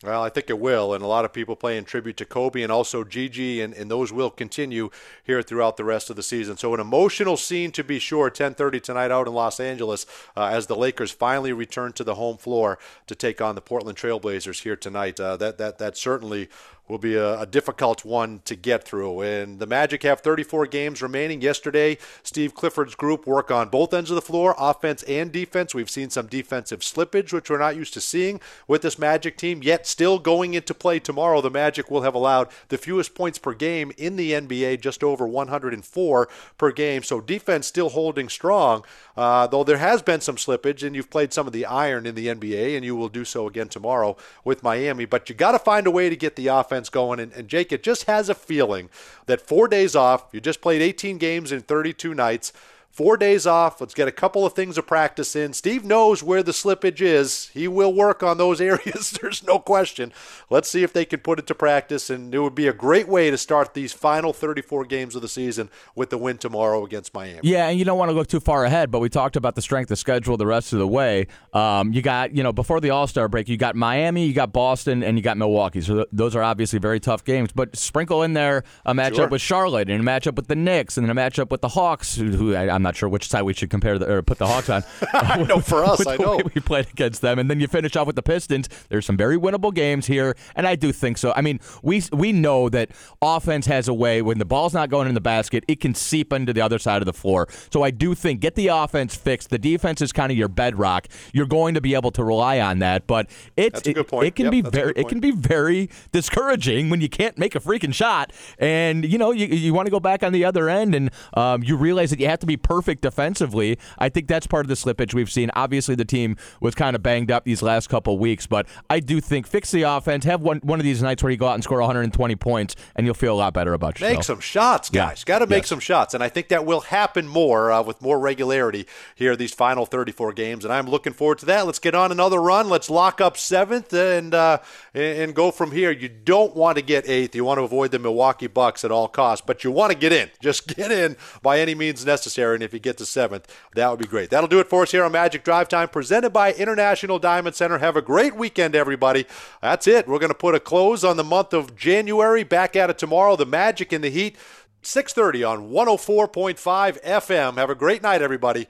Well, 0.04 0.22
I 0.22 0.28
think 0.28 0.50
it 0.50 0.60
will, 0.60 0.94
and 0.94 1.02
a 1.02 1.08
lot 1.08 1.24
of 1.24 1.32
people 1.32 1.56
paying 1.56 1.86
tribute 1.86 2.18
to 2.18 2.26
Kobe 2.26 2.62
and 2.62 2.74
also 2.74 3.06
Gigi, 3.06 3.62
and, 3.62 3.74
and 3.74 3.90
those 3.90 4.12
will 4.12 4.30
continue 4.30 4.90
here 5.24 5.42
throughout 5.42 5.78
the 5.78 5.86
rest 5.86 6.10
of 6.10 6.18
the 6.18 6.24
season. 6.24 6.58
So 6.58 6.74
an 6.74 6.82
emotional 6.82 7.38
scene 7.38 7.72
to 7.72 7.86
be 7.86 8.00
sure, 8.00 8.30
10:30 8.30 8.82
tonight 8.82 9.12
out 9.12 9.28
in 9.28 9.34
Los 9.34 9.62
Angeles, 9.62 10.06
uh, 10.36 10.48
as 10.48 10.68
the 10.68 10.76
Lakers 10.76 11.12
finally 11.12 11.54
return 11.54 11.94
to 11.94 12.04
the 12.04 12.16
home 12.16 12.36
floor 12.36 12.78
to 13.08 13.16
take 13.16 13.40
on 13.40 13.56
the 13.56 13.62
Portland 13.62 13.98
Trailblazers 13.98 14.64
here 14.64 14.76
tonight. 14.76 15.22
Uh, 15.22 15.38
that 15.38 15.58
that 15.58 15.78
that 15.78 15.96
certainly 15.96 16.50
will 16.88 16.98
be 16.98 17.16
a, 17.16 17.40
a 17.40 17.46
difficult 17.46 18.04
one 18.04 18.42
to 18.46 18.56
get 18.56 18.84
through. 18.84 19.22
And 19.22 19.60
the 19.60 19.66
Magic 19.66 20.04
have 20.04 20.20
34 20.20 20.68
games 20.68 21.02
remaining. 21.02 21.42
Yesterday, 21.42 21.98
Steve 22.24 22.54
Clifford's 22.54 22.96
group 22.96 23.26
work 23.26 23.50
on 23.50 23.70
both 23.70 23.94
ends 23.94 24.12
of 24.12 24.16
the 24.16 24.22
floor, 24.22 24.54
offense 24.58 25.02
and 25.04 25.32
defense. 25.32 25.74
We've 25.74 25.90
seen 25.90 26.10
some 26.10 26.28
defensive 26.28 26.82
slippage, 26.82 27.32
which 27.32 27.50
we're 27.50 27.58
not 27.58 27.78
used 27.78 27.94
to 27.94 28.02
seeing 28.02 28.42
with 28.68 28.82
this 28.82 29.00
Magic 29.00 29.38
team. 29.38 29.64
Yet, 29.64 29.88
still 29.88 30.20
going 30.20 30.54
into 30.54 30.74
play 30.74 31.00
tomorrow, 31.00 31.42
the 31.42 31.50
Magic 31.50 31.90
will 31.90 32.02
have 32.02 32.16
allowed 32.16 32.50
the 32.68 32.78
fewest 32.78 33.16
points 33.16 33.40
per 33.40 33.54
game 33.54 33.92
in 33.98 34.18
the 34.18 34.34
NBA, 34.34 34.82
just 34.82 35.04
over 35.04 35.26
104 35.26 36.30
per 36.58 36.72
game. 36.72 37.04
So 37.04 37.22
defense 37.22 37.68
still 37.68 37.90
holding 37.90 38.28
strong, 38.28 38.84
uh, 39.16 39.48
though 39.48 39.64
there 39.64 39.78
has 39.78 40.02
been 40.02 40.22
some 40.22 40.36
slippage, 40.36 40.86
and 40.86 40.96
you've 40.96 41.10
played 41.10 41.32
some 41.32 41.48
of 41.48 41.54
the 41.54 41.66
iron 41.66 42.06
in 42.06 42.16
the 42.16 42.28
NBA, 42.28 42.76
and 42.76 42.84
you 42.84 42.96
will 42.96 43.10
do 43.10 43.24
so 43.24 43.48
again 43.48 43.70
tomorrow 43.70 44.18
with 44.44 44.64
Miami. 44.64 45.06
But 45.06 45.30
you 45.30 45.36
got 45.36 45.54
to 45.54 45.60
find 45.60 45.88
a 45.88 45.92
way 45.92 46.10
to 46.10 46.16
get 46.16 46.36
the 46.36 46.48
offense 46.48 46.73
going. 46.90 47.20
And, 47.20 47.32
and 47.34 47.48
Jake, 47.48 47.72
it 47.72 47.84
just 47.84 48.06
has 48.06 48.30
a 48.30 48.36
feeling 48.36 48.90
that 49.26 49.42
four 49.42 49.68
days 49.68 49.96
off, 49.96 50.26
you 50.32 50.42
just 50.42 50.62
played 50.62 50.82
18 50.82 51.18
games 51.18 51.52
in 51.52 51.62
32 51.62 52.14
nights. 52.14 52.54
Four 52.94 53.18
days 53.18 53.48
off. 53.48 53.82
Let's 53.82 53.96
get 53.96 54.08
a 54.08 54.12
couple 54.12 54.46
of 54.46 54.54
things 54.54 54.78
of 54.78 54.86
practice 54.86 55.36
in. 55.36 55.54
Steve 55.54 55.84
knows 55.84 56.22
where 56.22 56.44
the 56.44 56.52
slippage 56.52 57.02
is. 57.02 57.50
He 57.52 57.68
will 57.68 57.92
work 57.92 58.22
on 58.22 58.38
those 58.38 58.62
areas. 58.72 59.18
There's 59.20 59.42
no 59.44 59.58
question. 59.58 60.14
Let's 60.52 60.70
see 60.70 60.84
if 60.84 60.94
they 60.94 61.04
can 61.04 61.20
put 61.22 61.40
it 61.40 61.48
to 61.48 61.56
practice. 61.56 62.12
And 62.12 62.36
it 62.36 62.38
would 62.38 62.54
be 62.54 62.68
a 62.68 62.72
great 62.74 63.08
way 63.08 63.32
to 63.32 63.38
start 63.38 63.74
these 63.74 63.94
final 63.94 64.32
34 64.32 64.86
games 64.86 65.16
of 65.16 65.24
the 65.24 65.28
season 65.28 65.72
with 65.96 66.12
the 66.12 66.20
win 66.20 66.38
tomorrow 66.38 66.86
against 66.86 67.16
Miami. 67.16 67.40
Yeah, 67.42 67.68
and 67.68 67.80
you 67.80 67.84
don't 67.84 67.98
want 67.98 68.10
to 68.10 68.14
look 68.16 68.28
too 68.28 68.40
far 68.40 68.64
ahead, 68.64 68.92
but 68.92 69.00
we 69.00 69.10
talked 69.10 69.38
about 69.38 69.56
the 69.56 69.64
strength 69.64 69.90
of 69.90 69.98
schedule 69.98 70.38
the 70.38 70.46
rest 70.46 70.72
of 70.72 70.78
the 70.78 70.88
way. 70.88 71.26
Um, 71.52 71.94
you 71.94 72.04
got, 72.04 72.36
you 72.36 72.44
know, 72.44 72.54
before 72.54 72.80
the 72.80 72.92
All 72.92 73.08
Star 73.08 73.28
break, 73.28 73.50
you 73.50 73.58
got 73.58 73.76
Miami, 73.76 74.28
you 74.28 74.34
got 74.36 74.54
Boston, 74.54 75.02
and 75.02 75.18
you 75.18 75.24
got 75.24 75.38
Milwaukee. 75.38 75.82
So 75.82 75.96
th- 75.96 76.08
those 76.12 76.36
are 76.36 76.44
obviously 76.44 76.78
very 76.78 77.00
tough 77.00 77.24
games. 77.24 77.52
But 77.52 77.76
sprinkle 77.76 78.22
in 78.22 78.34
there 78.34 78.64
a 78.86 78.94
matchup 78.94 79.16
Sure. 79.16 79.28
with 79.30 79.42
Charlotte 79.42 79.90
and 79.90 80.08
a 80.08 80.12
matchup 80.12 80.36
with 80.36 80.46
the 80.46 80.56
Knicks 80.56 80.96
and 80.96 81.10
then 81.10 81.18
a 81.18 81.20
matchup 81.20 81.50
with 81.50 81.62
the 81.62 81.70
Hawks, 81.70 82.16
who, 82.16 82.26
who 82.30 82.56
I, 82.56 82.83
I'm 82.84 82.90
not 82.90 82.98
sure 82.98 83.08
which 83.08 83.30
side 83.30 83.44
we 83.44 83.54
should 83.54 83.70
compare 83.70 83.98
the, 83.98 84.12
or 84.12 84.22
put 84.22 84.40
the 84.40 84.46
Hawks 84.46 84.70
on. 84.70 84.84
I 85.14 85.42
know 85.44 85.62
for 85.62 85.86
us, 85.86 86.06
I 86.06 86.18
know. 86.18 86.42
we 86.54 86.60
played 86.60 86.90
against 86.90 87.22
them, 87.22 87.40
and 87.40 87.50
then 87.50 87.62
you 87.62 87.68
finish 87.68 87.96
off 87.96 88.08
with 88.08 88.18
the 88.18 88.22
Pistons. 88.22 88.68
There's 88.90 89.06
some 89.06 89.16
very 89.16 89.38
winnable 89.38 89.74
games 89.74 90.06
here, 90.06 90.36
and 90.54 90.68
I 90.68 90.76
do 90.76 90.92
think 90.92 91.18
so. 91.18 91.32
I 91.34 91.40
mean, 91.40 91.62
we 91.82 92.04
we 92.12 92.34
know 92.34 92.68
that 92.70 92.90
offense 93.22 93.68
has 93.68 93.88
a 93.88 93.94
way 93.94 94.22
when 94.22 94.38
the 94.38 94.44
ball's 94.46 94.74
not 94.74 94.90
going 94.90 95.08
in 95.08 95.14
the 95.14 95.22
basket, 95.22 95.64
it 95.70 95.80
can 95.80 95.96
seep 95.96 96.34
into 96.34 96.52
the 96.52 96.60
other 96.60 96.78
side 96.78 97.02
of 97.02 97.06
the 97.06 97.14
floor. 97.14 97.48
So 97.72 97.84
I 97.84 97.92
do 97.92 98.14
think 98.16 98.42
get 98.42 98.56
the 98.56 98.68
offense 98.68 99.16
fixed. 99.16 99.50
The 99.50 99.58
defense 99.58 100.02
is 100.02 100.12
kind 100.12 100.30
of 100.30 100.38
your 100.38 100.50
bedrock. 100.50 101.08
You're 101.32 101.46
going 101.46 101.76
to 101.76 101.82
be 101.82 101.96
able 101.96 102.12
to 102.12 102.24
rely 102.24 102.60
on 102.60 102.80
that, 102.80 103.08
but 103.08 103.30
it's 103.56 103.88
it, 103.88 103.96
it 103.98 104.36
can 104.36 104.44
Yep, 104.46 104.52
be 104.52 104.62
very 104.62 104.94
it 104.98 105.08
can 105.08 105.22
be 105.22 105.32
very 105.32 105.90
discouraging 106.12 106.90
when 106.90 107.00
you 107.00 107.08
can't 107.08 107.38
make 107.38 107.56
a 107.56 107.62
freaking 107.62 107.94
shot, 107.94 108.34
and 108.60 109.06
you 109.06 109.18
know 109.18 109.32
you 109.32 109.48
you 109.48 109.74
want 109.74 109.86
to 109.86 109.92
go 109.92 110.02
back 110.02 110.22
on 110.22 110.34
the 110.34 110.44
other 110.44 110.68
end, 110.68 110.94
and 110.94 111.12
um, 111.36 111.64
you 111.64 111.78
realize 111.78 112.10
that 112.10 112.20
you 112.20 112.28
have 112.28 112.40
to 112.40 112.46
be 112.46 112.58
perfect 112.58 112.73
defensively. 112.82 113.78
I 113.98 114.10
think 114.10 114.28
that's 114.28 114.48
part 114.48 114.66
of 114.66 114.70
the 114.70 114.76
slippage 114.76 115.14
we've 115.14 115.32
seen. 115.32 115.52
Obviously, 115.56 115.96
the 115.96 116.06
team 116.06 116.36
was 116.62 116.76
kind 116.76 116.96
of 116.96 117.04
banged 117.04 117.32
up 117.32 117.44
these 117.46 117.62
last 117.62 117.90
couple 117.90 118.18
weeks, 118.18 118.48
but 118.48 118.68
I 118.90 119.00
do 119.00 119.22
think 119.22 119.48
fix 119.48 119.72
the 119.72 119.84
offense. 119.84 120.26
Have 120.26 120.42
one 120.42 120.60
one 120.64 120.80
of 120.80 120.84
these 120.84 121.02
nights 121.02 121.22
where 121.24 121.32
you 121.32 121.38
go 121.38 121.48
out 121.48 121.54
and 121.56 121.64
score 121.64 121.80
120 121.80 122.36
points, 122.36 122.76
and 122.96 123.06
you'll 123.06 123.14
feel 123.14 123.34
a 123.34 123.38
lot 123.38 123.54
better 123.54 123.74
about 123.74 124.00
yourself. 124.00 124.18
Make 124.18 124.24
some 124.24 124.40
shots, 124.40 124.90
Yeah. 124.94 125.08
guys. 125.10 125.24
Got 125.24 125.40
to 125.40 125.48
make 125.48 125.64
Yes. 125.64 125.70
some 125.70 125.80
shots, 125.80 126.14
and 126.14 126.24
I 126.24 126.30
think 126.30 126.48
that 126.50 126.66
will 126.66 126.82
happen 126.82 127.28
more 127.28 127.72
uh, 127.72 127.82
with 127.82 128.02
more 128.02 128.20
regularity 128.20 128.88
here 129.16 129.36
these 129.36 129.54
final 129.54 129.86
34 129.86 130.34
games, 130.34 130.64
and 130.66 130.74
I'm 130.74 130.88
looking 130.88 131.14
forward 131.14 131.40
to 131.40 131.46
that. 131.48 131.66
Let's 131.66 131.80
get 131.80 131.96
on 131.96 132.12
another 132.12 132.42
run. 132.42 132.70
Let's 132.70 132.90
lock 132.90 133.22
up 133.22 133.38
seventh 133.38 133.94
and 133.94 134.34
uh, 134.34 134.60
and 134.94 135.34
go 135.36 135.52
from 135.52 135.72
here. 135.72 135.92
You 135.92 136.10
don't 136.10 136.56
want 136.56 136.78
to 136.78 136.82
get 136.84 137.08
eighth. 137.08 137.36
You 137.36 137.44
want 137.46 137.58
to 137.60 137.64
avoid 137.64 137.92
the 137.92 138.00
Milwaukee 138.00 138.48
Bucks 138.48 138.84
at 138.84 138.92
all 138.92 139.08
costs, 139.08 139.44
but 139.46 139.64
you 139.64 139.72
want 139.72 139.92
to 139.92 139.98
get 139.98 140.12
in. 140.12 140.30
Just 140.42 140.68
get 140.76 140.92
in 140.92 141.16
by 141.42 141.60
any 141.60 141.76
means 141.76 142.06
necessary, 142.06 142.56
if 142.64 142.74
you 142.74 142.80
get 142.80 142.98
to 142.98 143.06
seventh, 143.06 143.54
that 143.76 143.90
would 143.90 144.00
be 144.00 144.08
great. 144.08 144.30
That'll 144.30 144.48
do 144.48 144.60
it 144.60 144.70
for 144.70 144.84
us 144.84 144.92
here 144.92 145.04
on 145.04 145.12
Magic 145.12 145.44
Drive 145.44 145.68
Time, 145.70 145.90
presented 145.90 146.32
by 146.32 146.54
International 146.54 147.20
Diamond 147.20 147.56
Center. 147.56 147.78
Have 147.78 147.96
a 147.96 148.02
great 148.02 148.36
weekend, 148.36 148.76
everybody. 148.76 149.26
That's 149.62 149.88
it. 149.88 150.08
We're 150.08 150.20
going 150.20 150.30
to 150.30 150.36
put 150.36 150.56
a 150.56 150.60
close 150.60 151.04
on 151.04 151.18
the 151.18 151.24
month 151.24 151.54
of 151.54 151.76
January. 151.76 152.44
Back 152.44 152.76
at 152.76 152.90
it 152.90 152.98
tomorrow. 152.98 153.36
The 153.36 153.46
Magic 153.46 153.92
and 153.92 154.04
the 154.04 154.10
Heat, 154.10 154.38
6:30 154.84 155.50
on 155.50 155.70
104.5 155.70 157.02
FM. 157.04 157.58
Have 157.58 157.70
a 157.70 157.76
great 157.76 158.02
night, 158.02 158.22
everybody. 158.22 158.68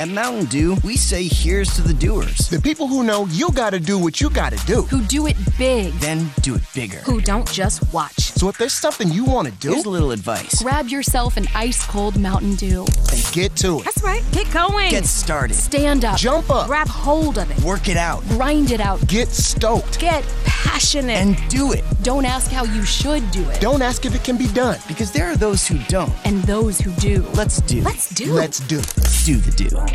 At 0.00 0.08
Mountain 0.08 0.46
Dew, 0.46 0.76
we 0.82 0.96
say 0.96 1.24
here's 1.24 1.74
to 1.74 1.82
the 1.82 1.92
doers. 1.92 2.48
The 2.48 2.58
people 2.58 2.86
who 2.86 3.04
know 3.04 3.26
you 3.26 3.50
gotta 3.52 3.78
do 3.78 3.98
what 3.98 4.18
you 4.18 4.30
gotta 4.30 4.56
do. 4.66 4.80
Who 4.84 5.02
do 5.02 5.26
it 5.26 5.36
big. 5.58 5.92
Then 6.00 6.30
do 6.40 6.54
it 6.54 6.62
bigger. 6.74 7.00
Who 7.00 7.20
don't 7.20 7.46
just 7.52 7.92
watch. 7.92 8.32
So 8.32 8.48
if 8.48 8.56
there's 8.56 8.72
something 8.72 9.12
you 9.12 9.26
wanna 9.26 9.50
do, 9.50 9.72
Here's 9.72 9.84
a 9.84 9.90
little 9.90 10.12
advice. 10.12 10.62
Grab 10.62 10.88
yourself 10.88 11.36
an 11.36 11.48
ice 11.54 11.84
cold 11.84 12.18
Mountain 12.18 12.54
Dew. 12.54 12.86
And 13.12 13.32
get 13.34 13.54
to 13.56 13.80
it. 13.80 13.84
That's 13.84 14.02
right. 14.02 14.24
Get 14.32 14.50
going. 14.54 14.90
Get 14.90 15.04
started. 15.04 15.54
Stand 15.54 16.06
up. 16.06 16.16
Jump 16.16 16.48
up. 16.48 16.68
Grab 16.68 16.88
hold 16.88 17.36
of 17.36 17.50
it. 17.50 17.62
Work 17.62 17.90
it 17.90 17.98
out. 17.98 18.26
Grind 18.28 18.70
it 18.70 18.80
out. 18.80 19.06
Get 19.06 19.28
stoked. 19.28 20.00
Get 20.00 20.24
passionate. 20.46 21.18
And 21.18 21.36
do 21.50 21.72
it. 21.72 21.84
don't 22.02 22.24
ask 22.24 22.50
how 22.50 22.64
you 22.64 22.86
should 22.86 23.30
do 23.32 23.46
it. 23.50 23.60
Don't 23.60 23.82
ask 23.82 24.06
if 24.06 24.14
it 24.14 24.24
can 24.24 24.38
be 24.38 24.48
done. 24.54 24.78
Because 24.88 25.12
there 25.12 25.26
are 25.26 25.36
those 25.36 25.68
who 25.68 25.76
don't. 25.88 26.10
And 26.24 26.42
those 26.44 26.80
who 26.80 26.90
do. 26.92 27.20
Let's 27.34 27.60
do. 27.60 27.82
Let's 27.82 28.08
do. 28.14 28.32
Let's 28.32 28.60
do. 28.60 28.80
do 29.26 29.36
the 29.36 29.50
do. 29.50 29.89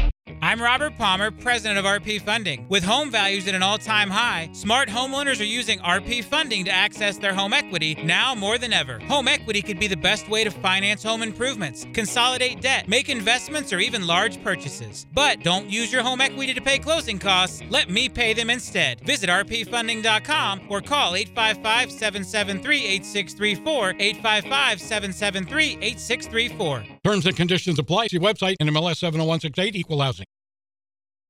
I'm 0.45 0.61
Robert 0.61 0.95
Palmer, 0.95 1.31
president 1.31 1.79
of 1.79 1.85
RP 1.85 2.21
Funding. 2.21 2.67
With 2.69 2.83
home 2.83 3.09
values 3.09 3.47
at 3.47 3.55
an 3.55 3.63
all 3.63 3.79
time 3.79 4.11
high, 4.11 4.47
smart 4.53 4.87
homeowners 4.89 5.41
are 5.41 5.43
using 5.43 5.79
RP 5.79 6.23
Funding 6.23 6.63
to 6.65 6.71
access 6.71 7.17
their 7.17 7.33
home 7.33 7.51
equity 7.51 7.95
now 8.03 8.35
more 8.35 8.59
than 8.59 8.71
ever. 8.71 8.99
Home 9.07 9.27
equity 9.27 9.63
could 9.63 9.79
be 9.79 9.87
the 9.87 9.97
best 9.97 10.29
way 10.29 10.43
to 10.43 10.51
finance 10.51 11.01
home 11.01 11.23
improvements, 11.23 11.87
consolidate 11.93 12.61
debt, 12.61 12.87
make 12.87 13.09
investments, 13.09 13.73
or 13.73 13.79
even 13.79 14.05
large 14.05 14.39
purchases. 14.43 15.07
But 15.15 15.41
don't 15.41 15.67
use 15.67 15.91
your 15.91 16.03
home 16.03 16.21
equity 16.21 16.53
to 16.53 16.61
pay 16.61 16.77
closing 16.77 17.17
costs. 17.17 17.63
Let 17.71 17.89
me 17.89 18.07
pay 18.07 18.33
them 18.35 18.51
instead. 18.51 19.01
Visit 19.01 19.31
rpfunding.com 19.31 20.67
or 20.69 20.79
call 20.79 21.15
855 21.15 21.91
773 21.91 22.85
8634. 22.85 23.95
855 23.97 24.79
773 24.79 25.77
8634. 25.81 26.85
Terms 27.03 27.25
and 27.25 27.35
conditions 27.35 27.79
apply. 27.79 28.07
See 28.07 28.19
website 28.19 28.57
NMLS 28.61 28.97
70168 28.97 29.75
Equal 29.75 30.01
Housing. 30.01 30.25